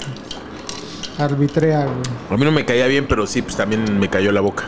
[1.19, 1.97] Arbitrea, güey.
[2.31, 4.65] A mí no me caía bien, pero sí, pues también me cayó la boca.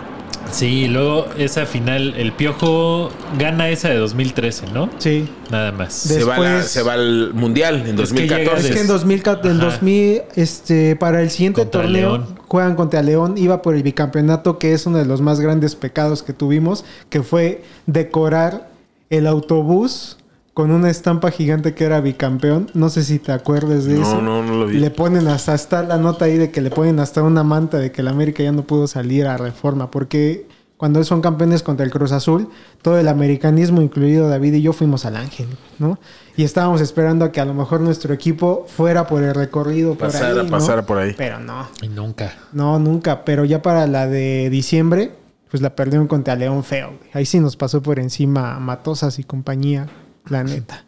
[0.52, 4.90] Sí, luego esa final, el Piojo gana esa de 2013, ¿no?
[4.98, 5.28] Sí.
[5.50, 6.06] Nada más.
[6.06, 8.68] De- Se va, la- Después- se va al mundial en Es que llega 2014.
[8.68, 9.70] Es que en Des- 2014, en Ajá.
[9.70, 12.26] 2000, este, para el siguiente Contra torneo León.
[12.46, 16.22] juegan contra León, iba por el bicampeonato, que es uno de los más grandes pecados
[16.22, 18.68] que tuvimos, que fue decorar
[19.08, 20.18] el autobús
[20.54, 22.70] con una estampa gigante que era bicampeón.
[22.74, 24.22] No sé si te acuerdas de No, eso.
[24.22, 24.78] no, no lo vi.
[24.78, 27.90] Le ponen hasta, está la nota ahí de que le ponen hasta una manta de
[27.92, 30.46] que el América ya no pudo salir a reforma, porque
[30.76, 32.48] cuando son campeones contra el Cruz Azul,
[32.82, 35.48] todo el americanismo, incluido David y yo, fuimos al Ángel,
[35.78, 35.98] ¿no?
[36.36, 40.08] Y estábamos esperando a que a lo mejor nuestro equipo fuera por el recorrido por
[40.08, 40.50] Pasara, ahí, ¿no?
[40.50, 41.14] pasara por ahí.
[41.16, 42.32] Pero no, Y nunca.
[42.52, 43.24] no, nunca.
[43.24, 45.12] Pero ya para la de diciembre,
[45.50, 46.92] pues la perdieron contra León Feo.
[47.12, 49.86] Ahí sí nos pasó por encima Matosas y compañía,
[50.28, 50.84] la neta.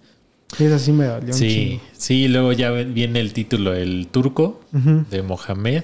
[0.58, 5.22] Y esa sí me dolió Sí, sí, luego ya viene el título El Turco de
[5.22, 5.82] Mohamed,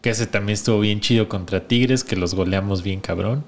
[0.00, 3.44] que ese también estuvo bien chido contra Tigres, que los goleamos bien cabrón.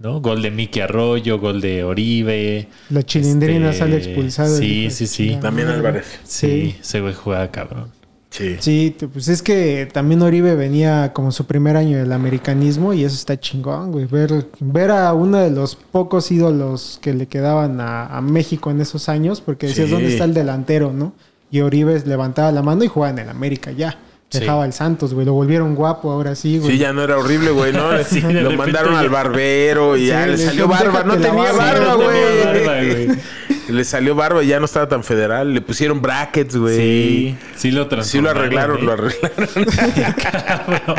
[0.00, 0.20] ¿No?
[0.20, 2.68] Gol de Miki Arroyo, gol de Oribe.
[2.88, 4.56] La chilindrina Este, sale expulsada.
[4.56, 5.36] sí, sí, sí.
[5.42, 5.66] También.
[5.66, 6.06] Álvarez.
[6.22, 6.76] Sí, Sí.
[6.80, 7.90] ese güey jugaba cabrón.
[8.30, 8.56] Sí.
[8.60, 13.14] Sí, pues es que también Oribe venía como su primer año del americanismo y eso
[13.16, 14.04] está chingón, güey.
[14.04, 18.80] Ver, ver a uno de los pocos ídolos que le quedaban a, a México en
[18.82, 19.92] esos años, porque decías, Sí.
[19.94, 21.14] ¿dónde está el delantero, no?
[21.50, 23.98] Y Oribe levantaba la mano y jugaba en el América ya.
[24.30, 24.40] Sí.
[24.40, 25.24] Dejaba al Santos, güey.
[25.24, 26.72] Lo volvieron guapo ahora sí, güey.
[26.72, 27.88] Sí, ya no era horrible, güey, ¿no?
[28.06, 31.04] Sí, Lo mandaron ya- al barbero y Sí, ya le le salió dijeron, barba.
[31.04, 33.08] No "Déjate la tenía barba, barba, no tenía barba, güey.
[33.68, 35.52] Le salió barba y ya no estaba tan federal.
[35.52, 36.76] Le pusieron brackets, güey.
[36.76, 38.04] Sí, sí lo transformaron.
[38.08, 38.82] Sí lo arreglaron, ¿eh?
[38.82, 40.14] lo arreglaron.
[40.22, 40.96] Cabrón.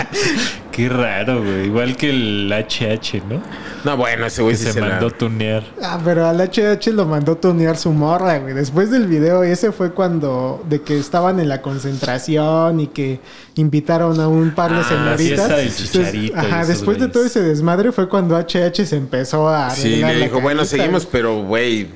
[0.71, 1.65] Qué raro, güey.
[1.65, 3.41] Igual que el HH, ¿no?
[3.83, 5.63] No, bueno, ese güey Que sí se, se, la- mandó tunear.
[5.81, 8.53] Ah, pero al HH lo mandó tunear su morra, güey.
[8.53, 13.19] Después del video, ese fue cuando de que estaban en la concentración y que
[13.55, 15.49] invitaron a un par de Ah, señoritas.
[15.49, 19.97] del Entonces, ajá, después de todo ese desmadre fue cuando HH se empezó a Sí,
[19.97, 21.11] le la dijo, bueno, seguimos, güey.
[21.11, 21.87] pero, güey,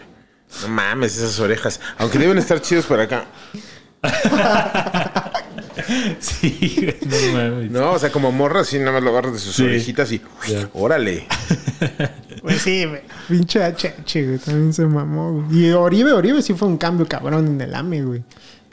[0.61, 1.79] no mames, esas orejas.
[1.97, 3.25] Aunque deben estar chidos por acá.
[6.19, 7.71] Sí, no mames.
[7.71, 9.63] No, o sea, como morra, así nada más lo agarras de sus Sí.
[9.63, 10.21] orejitas y...
[10.47, 10.69] Ya.
[10.73, 11.25] Órale.
[12.41, 13.01] Pues sí, güey.
[13.27, 14.37] Pinche HH, güey.
[14.37, 15.65] También se mamó, güey.
[15.65, 18.23] Y Oribe, Oribe sí fue un cambio cabrón en el AME, güey.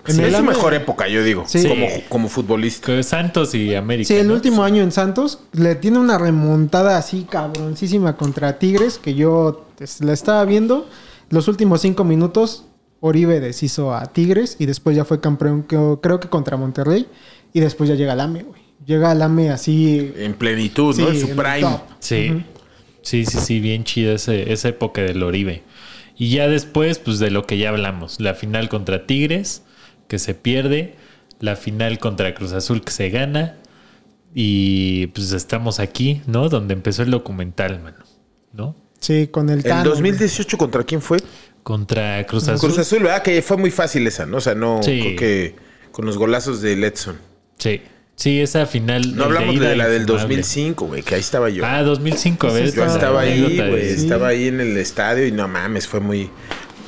[0.06, 1.66] En Sí, el es su AME- mejor época, yo digo, Sí.
[1.66, 2.86] como, como futbolista.
[2.86, 4.08] Que Santos y América.
[4.08, 4.34] Sí, el ¿no?
[4.34, 10.00] último año en Santos le tiene una remontada así cabroncísima contra Tigres que yo pues,
[10.00, 10.86] la estaba viendo.
[11.30, 12.66] Los últimos cinco minutos
[13.00, 17.06] Oribe deshizo a Tigres y después ya fue campeón creo, creo que contra Monterrey
[17.54, 18.60] y después ya llega al AME, güey.
[18.84, 20.12] Llega al AME así...
[20.16, 21.08] En plenitud, ¿no?
[21.08, 21.78] En su prime.
[21.98, 22.44] Sí.
[23.02, 25.62] Sí, sí, sí, bien chida ese- esa época del Oribe.
[26.16, 28.20] Y ya después, pues de lo que ya hablamos.
[28.20, 29.62] La final contra Tigres,
[30.08, 30.96] que se pierde.
[31.40, 33.56] La final contra Cruz Azul, que se gana.
[34.34, 36.48] Y pues estamos aquí, ¿no?
[36.48, 37.98] Donde empezó el documental, mano.
[38.52, 38.76] ¿No?
[39.00, 39.90] Sí, con el ¿En Tano.
[39.90, 41.18] 2018 contra quién fue?
[41.62, 42.68] Contra Cruz Azul.
[42.70, 43.22] Cruz Azul, ¿verdad?
[43.22, 44.38] Que fue muy fácil esa, ¿no?
[44.38, 45.00] O sea, no Sí.
[45.00, 45.54] creo que
[45.92, 47.16] con los golazos de Letson.
[47.58, 47.82] Sí.
[48.16, 49.16] Sí, esa final.
[49.16, 50.24] No hablamos de la del infumable.
[50.36, 51.64] 2005, güey, que ahí estaba yo.
[51.64, 52.70] Ah, 2005, a ver.
[52.72, 53.94] Yo estaba ahí, güey.
[53.96, 54.02] Sí.
[54.02, 56.28] Estaba ahí en el estadio y no mames, fue muy.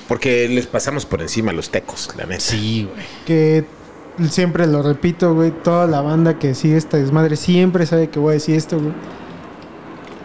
[0.08, 2.40] Porque les pasamos por encima a los tecos, la neta.
[2.40, 3.06] Sí, güey.
[3.24, 3.64] Que
[4.30, 5.52] siempre lo repito, güey.
[5.62, 8.92] Toda la banda que sigue esta desmadre siempre sabe que voy a decir esto, güey.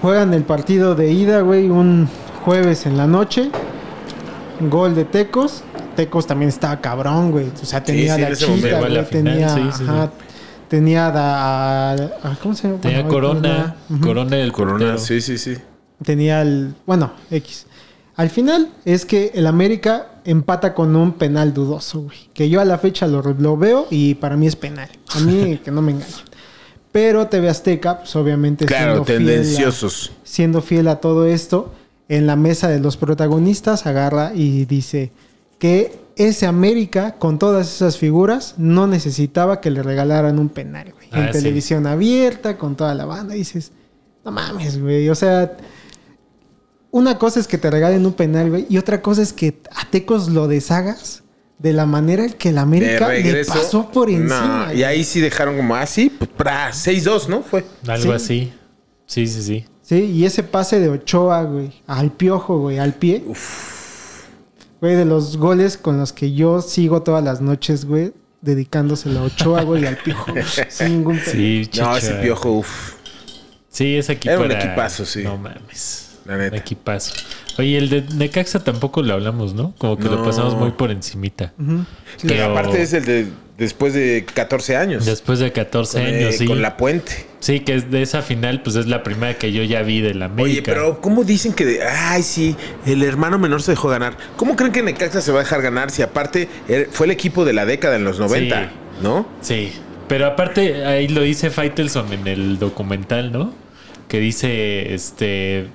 [0.01, 2.07] Juegan el partido de ida, güey, un
[2.45, 3.49] jueves en la noche.
[4.69, 5.63] Gol de Tecos.
[5.95, 7.47] Tecos también estaba cabrón, güey.
[7.61, 9.05] O sea, tenía sí, la chica, la güey.
[9.05, 10.11] final, Tenía, sí, sí, ajá,
[10.67, 12.79] tenía a, a- ¿Cómo se llama?
[12.81, 13.75] Tenía Bueno, Corona.
[13.89, 14.01] Ujú.
[14.01, 14.97] Corona del Corona, portero.
[14.99, 15.55] sí, sí, sí.
[16.03, 16.75] Tenía el.
[16.85, 17.65] Bueno, X.
[18.15, 22.29] Al final es que el América empata con un penal dudoso, güey.
[22.33, 24.89] Que yo a la fecha lo, lo veo y para mí es penal.
[25.15, 26.13] A mí que no me engañen.
[26.97, 29.79] Pero TV Azteca, pues obviamente Claro, siendo fiel a-
[30.23, 31.71] siendo fiel a todo esto,
[32.09, 35.11] en la mesa de los protagonistas agarra y dice
[35.59, 41.07] que ese América, con todas esas figuras, no necesitaba que le regalaran un penal, güey.
[41.11, 41.33] Ah, en sí.
[41.33, 43.71] televisión abierta, con toda la banda, dices,
[44.25, 45.07] no mames, güey.
[45.09, 45.55] O sea,
[46.89, 49.87] una cosa es que te regalen un penal, güey, y otra cosa es que a
[49.91, 51.21] Tecos lo deshagas
[51.59, 54.67] de la manera en que el De América le pasó por encima.
[54.67, 57.41] No, y ahí sí dejaron como así, pues, pra, 6-2, ¿no?
[57.41, 57.65] Fue.
[57.87, 58.11] Algo Sí.
[58.11, 58.53] así.
[59.05, 59.65] Sí, sí, sí.
[59.81, 63.23] Sí, y ese pase de Ochoa, güey, al piojo, güey, al pie.
[64.81, 69.23] Güey, de los goles con los que yo sigo todas las noches, güey, dedicándoselo a
[69.23, 70.25] Ochoa, güey, y al piojo,
[70.69, 71.19] sin ningún.
[71.19, 71.97] Sí, No, chicha.
[71.97, 72.93] ese piojo, uff.
[73.69, 75.23] Sí, ese equipo Era un era- equipazo, sí.
[75.23, 76.06] No mames.
[76.27, 76.57] La neta.
[76.57, 77.13] Equipazo.
[77.57, 79.73] Oye, el de Necaxa tampoco lo hablamos, ¿no?
[79.77, 81.53] Como que lo pasamos muy por encimita.
[82.17, 82.27] Sí.
[82.27, 85.05] Pero aparte es el de después de 14 años.
[85.05, 86.45] Después de 14 con, eh, años, sí.
[86.45, 87.25] con la puente.
[87.39, 90.13] Sí, que es de esa final, pues es la primera que yo ya vi de
[90.13, 90.43] la América.
[90.51, 92.55] Oye, pero ¿cómo dicen que, de- ay, sí,
[92.85, 94.15] el hermano menor se dejó ganar?
[94.35, 97.45] ¿Cómo creen que Necaxa se va a dejar ganar si aparte er- fue el equipo
[97.45, 98.69] de la década en los 90, Sí.
[99.01, 99.27] ¿no?
[99.41, 99.71] Sí,
[100.07, 103.53] pero aparte ahí lo dice Faitelson en el documental, ¿no?
[104.07, 105.67] Que dice, este,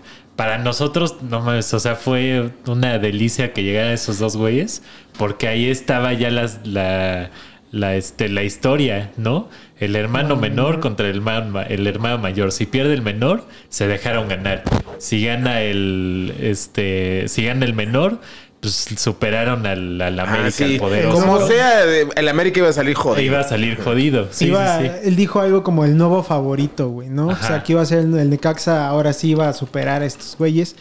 [0.42, 4.82] para nosotros, no mames, o sea, fue una delicia que llegaran esos dos güeyes,
[5.16, 7.30] porque ahí estaba ya las, la,
[7.70, 9.48] la, este, la historia, ¿no?
[9.78, 12.50] El hermano menor contra el ma- el hermano mayor.
[12.50, 14.64] Si pierde el menor, se dejaron ganar.
[14.98, 18.20] Si gana el, este, si gana el menor,
[18.62, 20.64] pues superaron al, al América, Ah, sí.
[20.74, 21.20] al poderoso.
[21.20, 23.20] Como sea, el América iba a salir jodido.
[23.22, 24.28] Iba a salir jodido.
[24.30, 24.90] Sí, Iba- sí, sí.
[25.08, 27.26] Él dijo algo como el nuevo favorito, güey, ¿no?
[27.26, 30.06] O sea, que iba a ser el, el Necaxa, ahora sí iba a superar a
[30.06, 30.76] estos güeyes.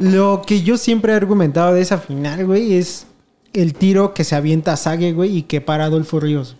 [0.00, 3.06] Lo que yo siempre he argumentado de esa final, güey, es
[3.52, 6.56] el tiro que se avienta a Sague, güey, y que para Adolfo Ríos.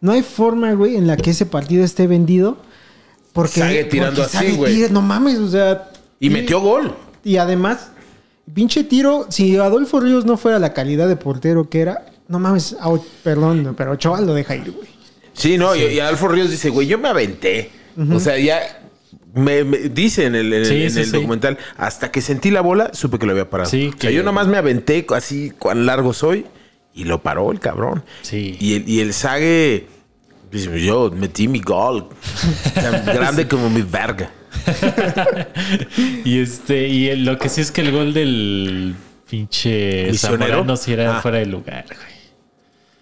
[0.00, 2.58] No hay forma, güey, en la que ese partido esté vendido.
[3.32, 4.86] Porque, Sague tirando porque así, güey.
[4.90, 5.90] no mames, o sea.
[6.20, 6.94] Y metió gol.
[7.24, 7.90] Y además,
[8.52, 12.76] pinche tiro, si Adolfo Ríos no fuera la calidad de portero que era, no mames,
[13.22, 14.88] perdón, pero Ochoa lo deja ir, güey.
[15.32, 17.70] Sí, no, Y, y Alfo Ríos dice, güey, yo me aventé.
[18.12, 18.60] O sea, ya
[19.34, 21.12] me, me- dice en el, en el- Sí, en sí, el sí.
[21.12, 23.68] documental, hasta que sentí la bola, supe que lo había parado.
[23.70, 26.46] Sí, O sea, que- yo nomás me aventé así, cuán largo soy,
[26.94, 28.02] y lo paró el cabrón.
[28.22, 28.56] Sí.
[28.60, 29.86] Y el, y el Sague,
[30.50, 32.08] dice, yo metí mi gol.
[32.74, 34.30] Tan grande como mi verga.
[36.24, 38.94] y este, y el- lo que sí es que el gol del
[39.28, 40.12] pinche.
[40.14, 41.20] Zamorano sí era Ah.
[41.22, 42.16] fuera de lugar, güey.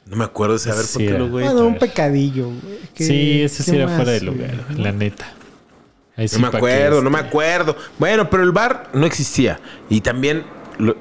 [0.06, 1.18] No me acuerdo de saber Sí, por qué era.
[1.18, 1.44] lo güey.
[1.46, 1.80] Bueno, un ver.
[1.80, 2.78] pecadillo, güey.
[2.94, 5.32] ¿Qué- Sí, ese sí era más, fuera de lugar, güey, la neta.
[6.16, 7.76] Ahí sí No me acuerdo, no me este, acuerdo.
[7.98, 9.58] Bueno, pero el bar no existía.
[9.88, 10.44] Y también,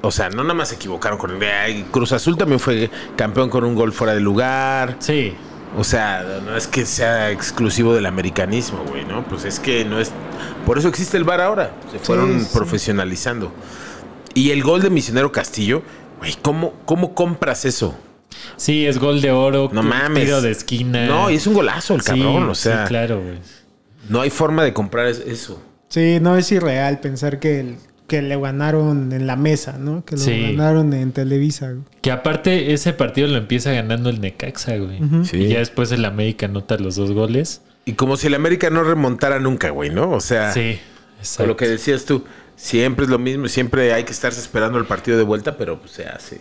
[0.02, 3.62] o sea, no nada más se equivocaron con ay, Cruz Azul también fue campeón con
[3.64, 4.96] un gol fuera de lugar.
[4.98, 5.34] Sí,
[5.76, 9.24] O sea, no es que sea exclusivo del americanismo, güey, ¿no?
[9.24, 10.12] Pues es que no es.
[10.64, 11.72] Por eso existe el bar ahora.
[11.90, 12.50] Se fueron sí.
[12.52, 13.52] profesionalizando.
[14.34, 15.82] Y el gol de Misionero Castillo,
[16.18, 17.96] güey, ¿cómo, ¿cómo compras eso?
[18.56, 20.24] sí, es gol de oro, No mames.
[20.24, 21.06] tiro de esquina.
[21.06, 22.48] No, y es un golazo el Sí, cabrón.
[22.50, 23.38] o sí, sea, claro, güey.
[24.08, 25.62] no hay forma de comprar es- eso.
[25.88, 27.76] Sí, no es irreal pensar que, el-
[28.06, 30.04] que le ganaron en la mesa, ¿no?
[30.04, 30.42] Que lo Sí.
[30.56, 31.70] ganaron en Televisa.
[31.70, 31.82] güey.
[32.02, 35.00] Que aparte ese partido lo empieza ganando el Necaxa, güey.
[35.24, 35.38] Sí.
[35.38, 37.62] Y ya después el América anota los dos goles.
[37.86, 40.10] Y como si el América no remontara nunca, güey, ¿no?
[40.10, 40.78] O sea, Sí,
[41.18, 41.46] exacto.
[41.46, 42.24] lo que decías tú,
[42.56, 45.92] siempre es lo mismo, siempre hay que estarse esperando el partido de vuelta, pero pues,
[45.92, 46.40] se hace.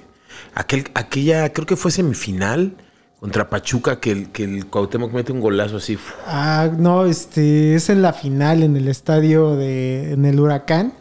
[0.55, 2.73] Aquel, aquella, creo que fue semifinal
[3.19, 5.97] contra Pachuca, que el, que el Cuauhtémoc mete un golazo así.
[6.27, 10.93] Ah, no, este es en la final en el estadio de en el Huracán.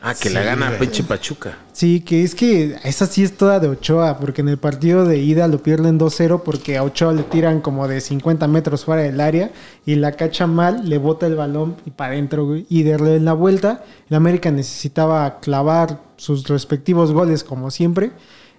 [0.00, 0.78] Ah, que Sí, la gana güey.
[0.78, 1.58] Peche Pachuca.
[1.72, 5.18] Sí, que es que esa sí es toda de Ochoa, porque en el partido de
[5.18, 9.20] ida lo pierden 2-0 porque a Ochoa le tiran como de 50 metros fuera del
[9.20, 9.50] área
[9.84, 12.66] y la cacha mal, le bota el balón y para adentro, güey.
[12.68, 18.12] Y de en la vuelta, el América necesitaba clavar sus respectivos goles como siempre.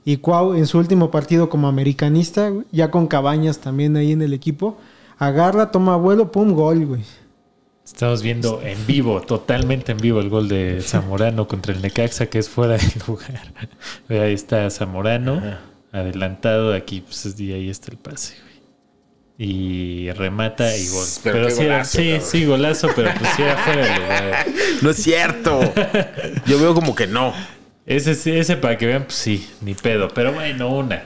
[0.05, 4.33] Y Cuau en su último partido como americanista, ya con Cabañas también ahí en el
[4.33, 4.77] equipo,
[5.17, 7.03] agarra, toma vuelo, pum, gol, güey.
[7.93, 12.37] Estamos viendo en vivo, totalmente en vivo, el gol de Zamorano contra el Necaxa, que
[12.39, 13.41] es fuera de lugar.
[14.09, 15.41] Ahí está Zamorano,
[15.91, 18.49] adelantado aquí, pues, y ahí está el pase, güey.
[19.41, 21.05] Y remata y gol.
[21.23, 24.45] Pero sí, era- sí, sí, golazo, pero pues sí era fuera de lugar.
[24.81, 25.59] No es cierto.
[26.45, 27.33] Yo veo como que no.
[27.85, 30.09] Ese, sí, ese para que vean, pues sí, ni pedo.
[30.09, 31.03] Pero bueno, una.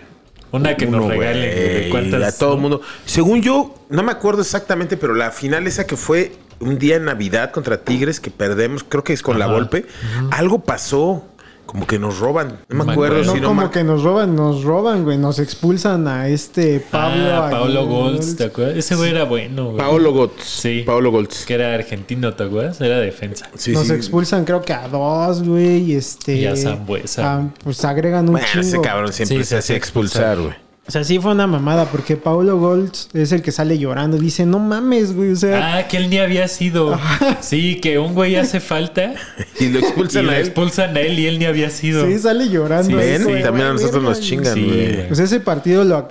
[0.51, 1.51] Una que nos Uno, regalen.
[1.55, 2.35] güey, ¿De cuántas?
[2.35, 2.81] A todo el mundo.
[3.05, 6.31] Según yo, no me acuerdo exactamente, pero la final esa que fue
[6.63, 9.53] un día en Navidad contra Tigres que perdemos, creo que es con la Ajá.
[9.53, 9.85] golpe.
[10.31, 11.25] Algo pasó.
[11.65, 12.59] Como que nos roban.
[12.67, 15.17] No me acuerdo si No no como que nos roban, nos roban, güey.
[15.17, 17.23] Nos expulsan a este Pablo.
[17.33, 17.85] ah, Pablo Aguilar.
[17.85, 18.77] Golds, ¿te acuerdas?
[18.77, 19.77] Ese güey era bueno, güey.
[19.77, 20.43] Paolo Gotz.
[20.43, 20.83] Sí.
[20.85, 21.45] Paolo Goltz.
[21.45, 22.79] Que era argentino, ¿te acuerdas?
[22.81, 23.49] Era defensa.
[23.55, 23.93] Sí, nos sí.
[23.93, 25.83] expulsan creo que a dos, güey.
[25.91, 26.35] Y este.
[26.35, 27.33] Y a Zambuesa.
[27.33, 28.67] ah, pues agregan un Bueno, chingo.
[28.67, 30.53] ese cabrón siempre Sí, se se hacía expulsar, güey.
[30.85, 34.17] O sea, sí fue una mamada porque Paulo Golds es el que sale llorando.
[34.17, 35.31] Dice, no mames, güey.
[35.31, 36.99] O sea, Ah, que él ni había sido.
[37.39, 39.13] Sí, que un güey hace falta
[39.61, 40.41] Y lo expulsan lo a él.
[40.45, 42.05] expulsan a él y él ni había sido.
[42.05, 42.89] sí sale llorando.
[42.89, 45.07] Sí, Ven, güey, también a güey, nosotros nos chingan, Sí, güey.
[45.07, 46.09] Pues ese partido lo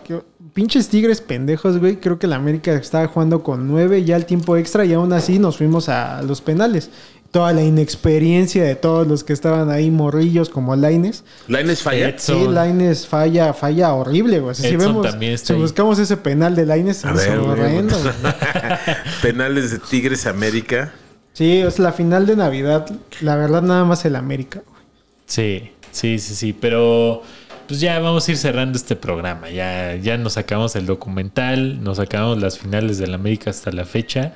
[0.54, 1.96] pinches tigres pendejos, güey.
[1.96, 5.38] Creo que la América estaba jugando con nueve ya el tiempo extra y aún así
[5.38, 6.88] nos fuimos a los penales.
[7.32, 11.24] Toda la inexperiencia de todos los que estaban ahí morrillos como Laines.
[11.48, 12.10] Lainez falla.
[12.10, 12.38] Edson.
[12.38, 14.54] Sí, Laines falla, falla horrible, güey.
[14.54, 15.06] Si vemos,
[15.42, 17.96] si buscamos ese penal de Laines, es ver, horrendo.
[19.22, 20.92] Penales de Tigres América.
[21.32, 22.88] Sí, es la final de Navidad.
[23.20, 24.82] La verdad, nada más el América, güey.
[25.26, 26.52] Sí, sí, sí, sí.
[26.52, 27.22] Pero
[27.66, 29.48] pues ya vamos a ir cerrando este programa.
[29.48, 34.34] Ya, ya nos sacamos el documental, nos sacamos las finales del América hasta la fecha.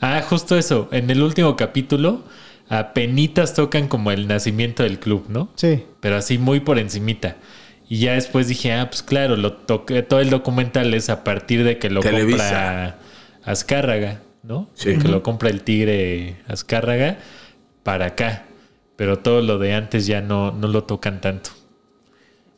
[0.00, 0.88] Ah, justo eso.
[0.92, 2.22] En el último capítulo,
[2.94, 5.50] penitas tocan como el nacimiento del club, ¿no?
[5.56, 5.84] Sí.
[6.00, 7.36] Pero así muy por encimita.
[7.88, 11.64] Y ya después dije, ah, pues claro, lo toqué, todo el documental es a partir
[11.64, 12.36] de que lo Televisa.
[12.36, 12.98] compra
[13.44, 14.68] Azcárraga, ¿no?
[14.74, 14.90] Sí.
[14.90, 17.18] De que lo compra el Tigre Azcárraga
[17.82, 18.44] para acá.
[18.96, 21.50] Pero todo lo de antes ya no, no lo tocan tanto.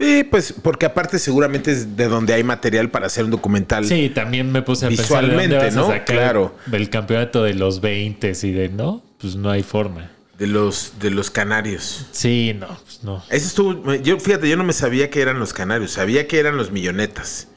[0.01, 3.85] Sí, pues porque aparte seguramente es de donde hay material para hacer un documental.
[3.85, 6.05] Sí, también me puse a pensar ¿de dónde Visualmente, vas a ¿no?
[6.07, 6.57] Claro.
[6.67, 10.11] del campeonato de los 20 y de no, pues no hay forma.
[10.39, 12.07] De los, de los canarios.
[12.13, 13.23] Sí, no, pues no.
[13.29, 13.95] Ese estuvo.
[13.97, 15.91] Yo, fíjate, yo no me sabía que eran los canarios.
[15.91, 17.49] Sabía que eran los millonetas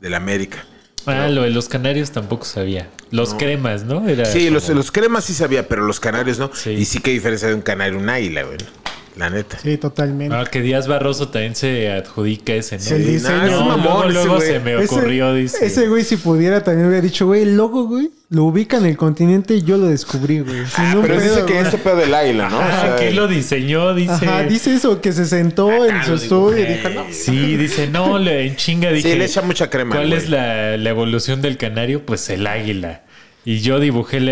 [0.00, 0.64] de la América.
[1.04, 2.88] Ah, lo de los canarios tampoco sabía.
[3.10, 4.08] Los cremas, ¿no?
[4.08, 6.50] Era Sí, los, como- los cremas sí sabía, pero los canarios no.
[6.54, 6.70] Sí.
[6.70, 8.56] Y sí que diferencia de un canario y un águila, güey.
[9.18, 9.58] La neta.
[9.58, 10.34] Sí, totalmente.
[10.34, 12.82] Ah, que Díaz Barroso también se adjudica ese, ¿no?
[12.82, 13.46] Sí, el diseño.
[13.50, 15.66] No, un mamón luego, luego se me ocurrió, ese, dice.
[15.66, 18.96] ese güey, si pudiera, también hubiera dicho, güey, el logo, güey, lo ubica en el
[18.96, 20.64] continente y yo lo descubrí, güey.
[20.66, 22.58] Sin Ah, un pero dice que este pedo del águila, ¿no?
[22.58, 23.92] O Ah, sea, ¿quién lo diseñó?
[23.94, 24.12] Dice.
[24.12, 26.88] Ajá, dice eso, que se sentó en su estudio y dibujé.
[26.88, 29.12] dijo, no, Sí, dice, no, le, en chinga dije.
[29.14, 29.96] Sí, le echa mucha crema.
[29.96, 30.18] ¿Cuál güey.
[30.20, 32.06] es la, la evolución del canario?
[32.06, 33.02] Pues el águila.
[33.50, 34.28] Y yo dibujé el,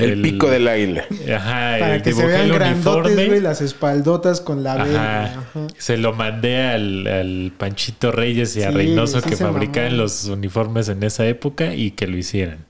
[0.00, 1.06] El, pico del águila.
[1.34, 3.26] Ajá, para el- que se dibujé vean el grandotes, uniforme.
[3.28, 4.90] güey, las espaldotas con la B.
[4.94, 5.24] Ajá.
[5.24, 5.66] Ajá.
[5.78, 9.96] Se lo mandé al, al Panchito Reyes y a Sí, Reynoso sí que se fabricaban
[9.96, 12.66] los uniformes en esa época y que lo hicieran.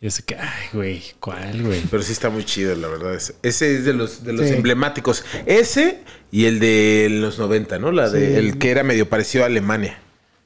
[0.00, 1.82] Y así que, ay, güey, ¿cuál, güey?
[1.90, 3.14] Pero sí está muy chido, la verdad.
[3.14, 4.54] Ese, ese es de los, de los Sí.
[4.54, 5.26] emblemáticos.
[5.44, 5.98] Ese
[6.32, 7.92] y el de los 90, ¿no?
[7.92, 8.34] La de, Sí.
[8.36, 9.98] El que era medio parecido a Alemania.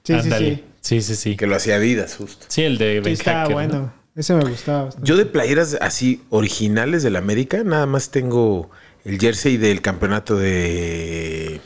[0.02, 0.54] Sí, sí, Ándale.
[0.56, 0.64] sí.
[0.80, 1.36] Sí, sí, sí.
[1.36, 2.46] Que lo hacía Adidas, justo.
[2.48, 3.74] Sí, el de Sí, Ben está bueno.
[3.74, 3.97] ¿no?
[4.18, 5.06] Ese me gustaba bastante.
[5.08, 8.68] Yo de playeras así originales del América, nada más tengo
[9.04, 11.60] el jersey del campeonato de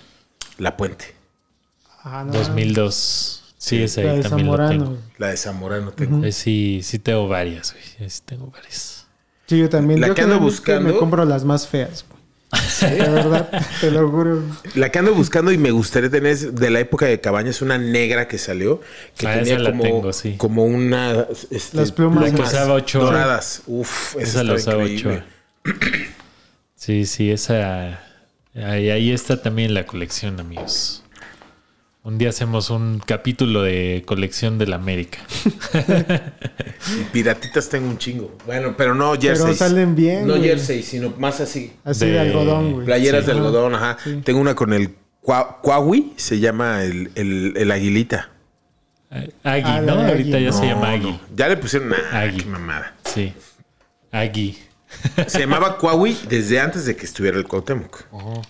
[0.59, 1.15] La Puente.
[2.05, 2.33] Ah, no.
[2.33, 3.55] 2002.
[3.57, 4.85] Sí, ese La ahí de también lo Zamorano.
[4.85, 4.99] tengo.
[5.19, 6.31] La de Zamorano tengo.
[6.33, 8.11] Sí, sí tengo varias, güey.
[8.11, 9.07] Sí tengo varias.
[9.47, 10.01] Sí, yo también.
[10.01, 12.05] La yo que ando buscando- Me compro las más feas,
[12.53, 12.93] güey.
[12.99, 14.43] De verdad, te lo juro.
[14.75, 17.79] La que ando buscando y me gustaría tener es de la época de Cabañas, una
[17.79, 18.81] negra que salió,
[19.17, 20.35] que Ah, tenía esa la como, tengo, sí.
[20.37, 21.27] como una...
[21.51, 22.31] este, Las plumas.
[22.31, 23.05] La que usaba Ochoa.
[23.05, 23.63] doradas.
[23.67, 25.25] Uf, esa, Esa la usaba increíble.
[25.65, 25.83] Ochoa.
[26.77, 28.01] Sí, sí, esa.
[28.55, 31.02] Ahí, ahí está también la colección, amigos.
[32.05, 35.19] Un día hacemos un capítulo de colección de la América.
[37.01, 38.37] Y piratitas tengo un chingo.
[38.45, 39.59] Bueno, pero no jerseys.
[39.59, 40.49] salen bien, No güey.
[40.49, 41.73] jerseys, sino más así.
[41.85, 42.87] Así De- de, algodón, güey.
[42.87, 43.27] Playeras Sí.
[43.31, 43.99] de algodón, ajá.
[44.03, 44.21] Sí.
[44.25, 48.31] Tengo una con el Cua- Cuawi, se llama el, el, el aguilita.
[49.11, 49.31] Agui,
[49.65, 49.93] Ah, ¿no?
[49.93, 51.09] Ahorita ya se llama no.
[51.09, 51.21] Agui.
[51.37, 52.39] Ya le pusieron ah, Agui.
[52.39, 52.97] qué mamada.
[53.05, 53.33] Sí.
[54.11, 54.59] Agui.
[55.29, 58.07] Se llamaba Cuawi desde antes de que estuviera el Cuauhtémoc.
[58.13, 58.43] O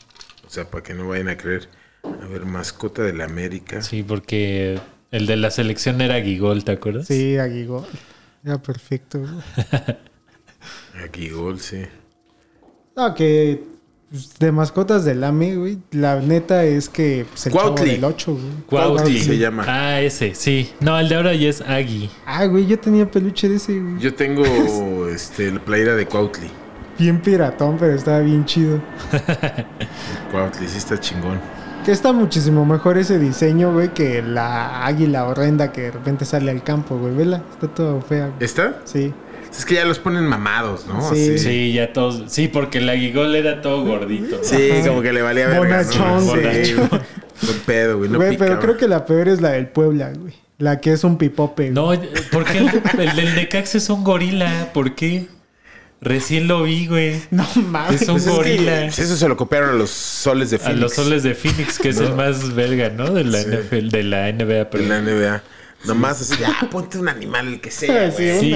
[0.49, 1.69] sea, para que no vayan a creer.
[2.05, 3.83] A ver, mascota de la América.
[3.83, 4.81] Sí, porque
[5.11, 7.07] el de la selección era Guigol, ¿te acuerdas?
[7.07, 7.87] Sí, aguigol.
[8.43, 9.19] Ya, perfecto.
[9.21, 9.33] güey.
[11.05, 11.83] Aquí gol, sí.
[12.97, 13.63] No, que
[14.11, 15.79] pues, de mascotas del AME, güey.
[15.93, 17.91] La neta es que pues, el chavo Cuautli.
[17.93, 18.53] del 8, güey.
[18.67, 19.19] Cuautli.
[19.21, 19.65] se llama.
[19.67, 20.71] Ah, ese, sí.
[20.81, 22.11] No, el de ahora ya es Agui.
[22.27, 23.99] Ah, güey, yo tenía peluche de ese, güey.
[23.99, 26.51] Yo tengo este, la playera de Cuautli.
[26.99, 28.81] Bien piratón, pero estaba bien chido.
[30.31, 31.41] Cuautli, sí está chingón.
[31.85, 36.51] Que está muchísimo mejor ese diseño, güey, que la águila horrenda que de repente sale
[36.53, 37.13] al campo, güey.
[37.15, 38.27] Vela, está todo fea.
[38.29, 38.37] güey.
[38.41, 38.77] ¿Esta?
[38.85, 39.13] Sí.
[39.51, 41.13] Es que ya los ponen mamados, ¿no?
[41.13, 41.39] Sí.
[41.39, 42.23] Sí, ya todos.
[42.29, 44.37] Sí, porque el Aguigol era todo gordito.
[44.37, 44.45] ¿no?
[44.45, 45.59] Sí, como que le valía verga.
[45.59, 46.33] Bonachón, ¿no?
[46.33, 46.65] güey.
[46.65, 46.75] Sí.
[46.75, 48.09] Buen pedo, güey.
[48.11, 50.35] No Güey, pero creo que la peor es la del Puebla, güey.
[50.59, 51.73] La que es un pipope.
[51.73, 51.99] güey.
[51.99, 52.71] No, porque el,
[53.01, 54.71] el del Necaxa es un gorila.
[54.73, 55.27] ¿Por qué?
[56.05, 57.23] Recién lo vi, güey.
[57.31, 58.03] No mames.
[58.03, 58.85] Es un Pues es que, gorila.
[58.87, 60.81] eso se lo copiaron a los soles de A Phoenix.
[60.81, 62.09] los soles de Phoenix, que es No.
[62.09, 63.11] el más belga, ¿no?
[63.13, 63.49] De la Sí.
[63.51, 64.55] NFL, de la NBA.
[64.59, 65.43] de Pero la NBA.
[65.85, 68.39] Nomás así, ah, ponte un animal, el que sea, Sí.
[68.41, 68.55] Sí,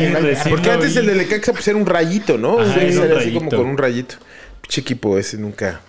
[0.50, 0.98] Porque antes vi.
[1.00, 2.58] el de Lecaxa pues era un rayito, ¿no?
[2.60, 4.16] Ajá, Sí, era así como con un rayito.
[4.62, 5.80] Pinche equipo ese nunca.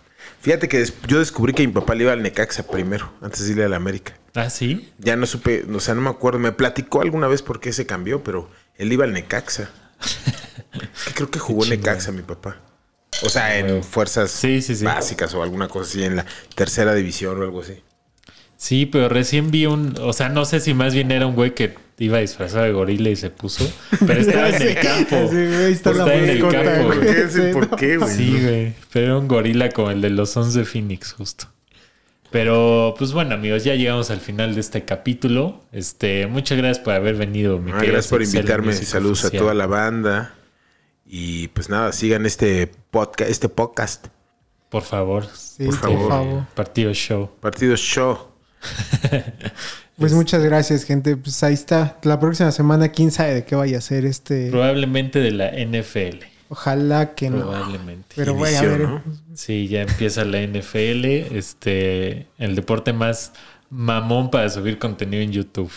[0.42, 3.52] Fíjate que des- yo descubrí que mi papá le iba al Necaxa primero, antes de
[3.52, 4.14] irle al América.
[4.36, 4.92] Ah, sí.
[5.00, 6.38] Ya no supe, o sea, no me acuerdo.
[6.40, 9.70] Me platicó alguna vez por qué se cambió, pero él iba al Necaxa.
[11.16, 11.72] Creo que jugó en.
[11.72, 12.58] Necaxa mi papá.
[13.24, 14.86] O sea, en fuerzas Sí, sí, sí.
[14.86, 16.26] básicas o alguna cosa así, en la
[16.56, 17.82] tercera división o algo así.
[18.58, 19.96] Sí, pero recién vi un.
[20.02, 23.10] O sea, no sé si más bien era un güey que iba disfrazado de gorila
[23.10, 23.68] y se puso.
[24.06, 25.28] Pero estaba en el campo.
[25.30, 26.98] Sí, güey, está la Estaba en el campo, güey.
[27.00, 27.16] güey.
[27.16, 28.16] ¿Qué sé Sí, por qué, güey?
[28.16, 28.74] Sí, güey.
[28.92, 31.48] Pero era un gorila como el de los Sons de Phoenix, justo.
[32.32, 35.64] Pero, pues bueno, amigos, ya llegamos al final de este capítulo.
[35.72, 37.58] Este, muchas gracias por haber venido.
[37.60, 38.74] mi Ah, querido gracias por invitarme.
[38.74, 40.34] Saludos a toda la banda.
[41.06, 44.08] Y pues nada, sigan este podcast, este podcast.
[44.70, 45.26] Por favor.
[45.34, 46.10] Sí, Por por favor.
[46.10, 46.44] favor.
[46.54, 47.30] Partido Show.
[47.40, 48.18] Partido Show.
[49.98, 51.18] Pues muchas gracias, gente.
[51.18, 51.98] Pues ahí está.
[52.04, 54.52] La próxima semana, quién sabe de qué vaya a ser este.
[54.52, 56.24] Probablemente de la NFL.
[56.50, 57.38] Ojalá que no.
[57.40, 58.08] Probablemente.
[58.16, 58.90] Pero bueno, a Inició, ver.
[58.90, 59.04] ¿no?
[59.34, 63.34] Sí, ya empieza la NFL, este, el deporte más
[63.70, 65.72] mamón para subir contenido en YouTube.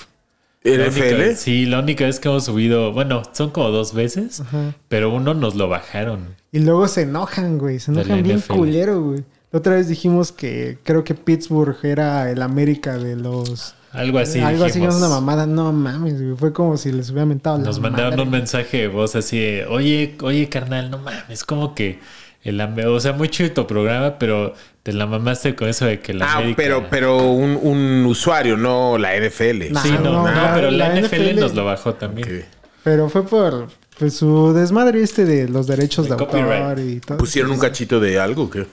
[0.63, 1.37] NFL.
[1.37, 4.75] sí, la única vez que hemos subido, bueno, son como dos veces, Ajá.
[4.89, 6.37] pero uno nos lo bajaron.
[6.53, 7.81] Y luego se enojan, güey.
[7.81, 8.53] Se enojan bien NFL.
[8.53, 9.25] culero, güey.
[9.53, 13.75] La otra vez dijimos que creo que Pittsburgh era el América de los.
[13.93, 14.39] Algo así.
[14.41, 14.97] Algo así, dijimos.
[14.97, 15.47] una mamada.
[15.47, 16.37] No mames, güey.
[16.37, 18.23] Fue como si les hubiera mentado la Nos mandaron madre.
[18.23, 21.99] un mensaje de voz así de, oye, oye, carnal, no mames, como que
[22.43, 26.15] el o sea, muy chido tu programa, pero te la mamaste con eso de que
[26.15, 26.57] la Ah, América...
[26.57, 29.73] pero, pero un, un usuario, no la NFL.
[29.73, 32.29] Nah, Sí, no, no, no, la- pero la, la NFL, NFL nos lo bajó también.
[32.29, 32.45] Ok.
[32.83, 33.69] Pero fue por
[33.99, 36.79] pues, su desmadre este de los derechos De de, autor copyright.
[36.79, 37.19] y todo.
[37.19, 38.45] ¿Pusieron un cachito de algo?
[38.45, 38.67] o ¿qué?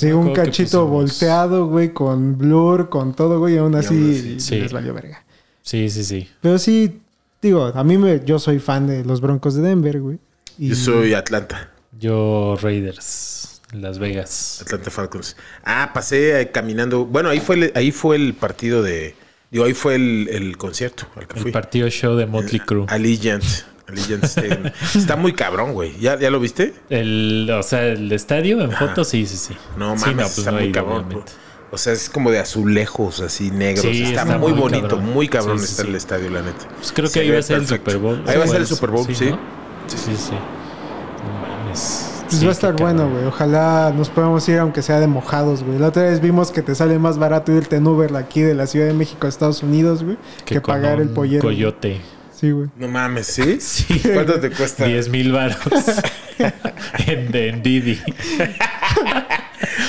[0.00, 4.10] Sí, un cachito pusimos- volteado, güey, con blur, con todo, güey, y aún así, aún
[4.10, 4.40] así.
[4.40, 4.56] Sí.
[4.60, 5.24] les valió verga.
[5.62, 6.28] Sí, sí, sí.
[6.40, 7.00] Pero sí,
[7.42, 10.18] digo, a mí me, yo soy fan de los Broncos de Denver, güey.
[10.58, 11.70] Y Yo soy Atlanta.
[11.98, 14.60] Yo Raiders, Las Vegas.
[14.62, 15.36] Atlanta Falcons.
[15.64, 17.04] Ah, pasé eh, caminando.
[17.04, 19.14] Bueno, ahí fue el, ahí fue el partido de.
[19.50, 21.52] Digo, ahí fue el, el concierto al que El fui.
[21.52, 22.86] partido show de Motley Crue.
[22.88, 23.42] Allegiant.
[23.90, 24.64] Allegiant Stadium.
[24.94, 25.96] Está muy cabrón, güey.
[25.98, 26.74] ¿Ya, ¿Ya lo viste?
[26.88, 29.54] El, o sea, el estadio en fotos, sí, sí, sí.
[29.76, 31.04] No Sí, mames, pues está no muy ido, cabrón.
[31.04, 31.32] obviamente.
[31.72, 33.82] O sea, es como de azulejos, así negros.
[33.86, 35.12] Sí, está, está muy, muy bonito, cabrón.
[35.12, 35.88] muy cabrón Sí, sí, está sí.
[35.90, 36.66] el estadio, la neta.
[36.76, 37.66] Pues creo que ahí va a ser el.
[37.68, 38.22] Super Bowl.
[38.26, 39.26] Ahí va a ser el Bueno, Super Bowl, sí.
[39.30, 39.38] ¿no?
[39.86, 40.32] Sí, sí, sí.
[40.32, 42.06] No mames.
[42.26, 43.24] pues Sí, va a estar bueno, güey.
[43.24, 45.78] Ojalá nos podamos ir aunque sea de mojados, güey.
[45.78, 48.66] La otra vez vimos que te sale más barato irte en Uber aquí de la
[48.66, 51.42] Ciudad de México a Estados Unidos, güey, que, con pagar el pollero.
[51.42, 52.00] Coyote.
[52.40, 52.68] Sí, güey.
[52.76, 53.58] No mames, ¿sí?
[53.60, 54.00] Sí.
[54.14, 54.86] ¿Cuánto te cuesta?
[54.86, 55.58] 10 mil baros
[57.06, 58.00] en, en Didi.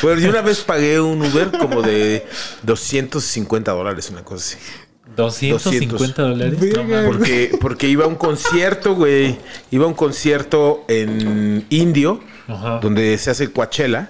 [0.02, 2.26] Bueno, yo una vez pagué un Uber como de
[2.64, 4.74] 250 dólares, una cosa así.
[5.16, 6.60] 250 dólares.
[6.76, 7.06] No.
[7.08, 9.38] Porque, porque iba a un concierto, güey.
[9.70, 12.80] Iba a un concierto en Indio, Ajá.
[12.82, 14.10] donde se hace el Coachella.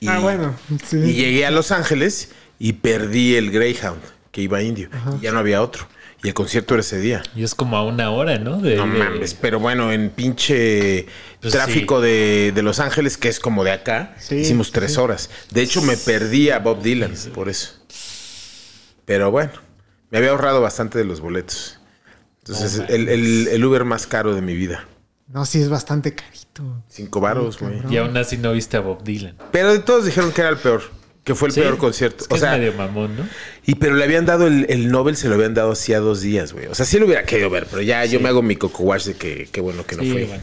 [0.00, 0.54] Y, Ah, bueno.
[0.86, 0.96] Sí.
[0.98, 4.00] y llegué a Los Ángeles y perdí el Greyhound,
[4.32, 4.88] que iba a Indio.
[5.20, 5.86] Y ya no había otro.
[6.24, 7.22] Y el concierto era ese día.
[7.36, 8.58] Y es como a una hora, ¿no?
[8.60, 11.06] De, No de- mames, pero bueno, en pinche
[11.40, 15.00] Pues tráfico de, de Los Ángeles, que es como de acá, Sí, hicimos tres sí.
[15.00, 15.28] horas.
[15.50, 17.74] De hecho, me perdí a Bob Dylan por eso.
[19.04, 19.52] Pero bueno,
[20.10, 21.78] me había ahorrado bastante de los boletos.
[22.40, 24.86] Entonces, el, el- el Uber más caro de mi vida.
[25.28, 26.82] No, sí es bastante carito.
[26.88, 27.80] Cinco varos, güey.
[27.90, 29.36] Y aún así no viste a Bob Dylan.
[29.52, 30.82] Pero de todos dijeron que era el peor.
[31.24, 32.22] Que fue el Sí, peor concierto.
[32.24, 33.26] Es que o sea, es medio mamón, ¿no?
[33.66, 36.52] y pero le habían dado el, el Nobel, se lo habían dado hacía dos días,
[36.52, 36.66] güey.
[36.66, 39.06] O sea, sí lo hubiera querido ver, pero ya yo me hago mi coco wash
[39.06, 40.24] de que qué bueno que no Sí, fue.
[40.26, 40.42] bueno.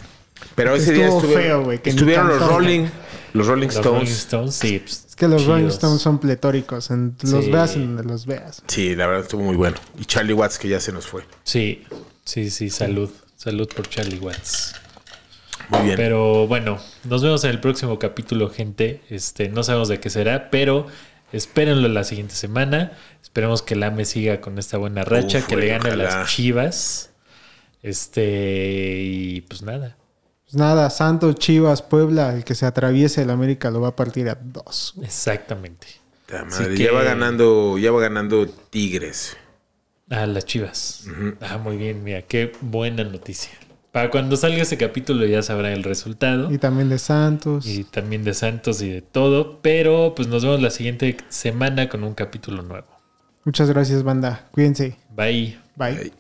[0.55, 2.39] Pero ese día estuvo estuvieron, feo, güey, que ni estuvieron los.
[2.47, 2.87] Rolling,
[3.33, 3.99] los Rolling Los Stones.
[4.01, 4.79] Rolling Stones, sí.
[4.79, 5.67] pues, Es que los Rolling.
[5.67, 6.89] Stones son pletóricos.
[6.89, 7.51] En, los Sí.
[7.51, 8.63] veas en donde los veas.
[8.67, 9.77] Sí, la verdad estuvo muy bueno.
[9.99, 11.21] Y Charlie Watts que ya se nos fue.
[11.43, 11.83] Sí,
[12.25, 13.11] sí, sí, salud.
[13.37, 14.73] Salud por Charlie Watts.
[15.71, 15.95] Muy bien.
[15.95, 19.01] Pero bueno, nos vemos en el próximo capítulo, gente.
[19.09, 20.87] Este, no sabemos de qué será, pero
[21.31, 22.91] espérenlo la siguiente semana.
[23.21, 26.03] Esperemos que el AME siga con esta buena racha, Uf, que le gane a ojalá.
[26.03, 27.11] las Chivas.
[27.81, 29.97] Este, y pues nada.
[30.43, 34.29] Pues nada, Santos, Chivas, Puebla, el que se atraviese el América lo va a partir
[34.29, 34.93] a dos.
[35.01, 35.87] Exactamente.
[36.27, 39.37] La Así madre, que- Ya va ganando, ya va ganando Tigres.
[40.09, 41.05] Ah, las Chivas.
[41.39, 43.51] Ah, muy bien, mira, qué buena noticia.
[43.91, 46.51] Para cuando salga ese capítulo ya sabrá el resultado.
[46.51, 47.65] Y también de Santos.
[47.67, 49.59] y también de Santos y de todo.
[49.61, 52.87] Pero pues nos vemos la siguiente semana con un capítulo nuevo.
[53.43, 54.47] Muchas gracias, banda.
[54.51, 54.97] Cuídense.
[55.15, 55.57] Bye.
[55.75, 55.97] Bye.
[55.99, 56.13] Ay.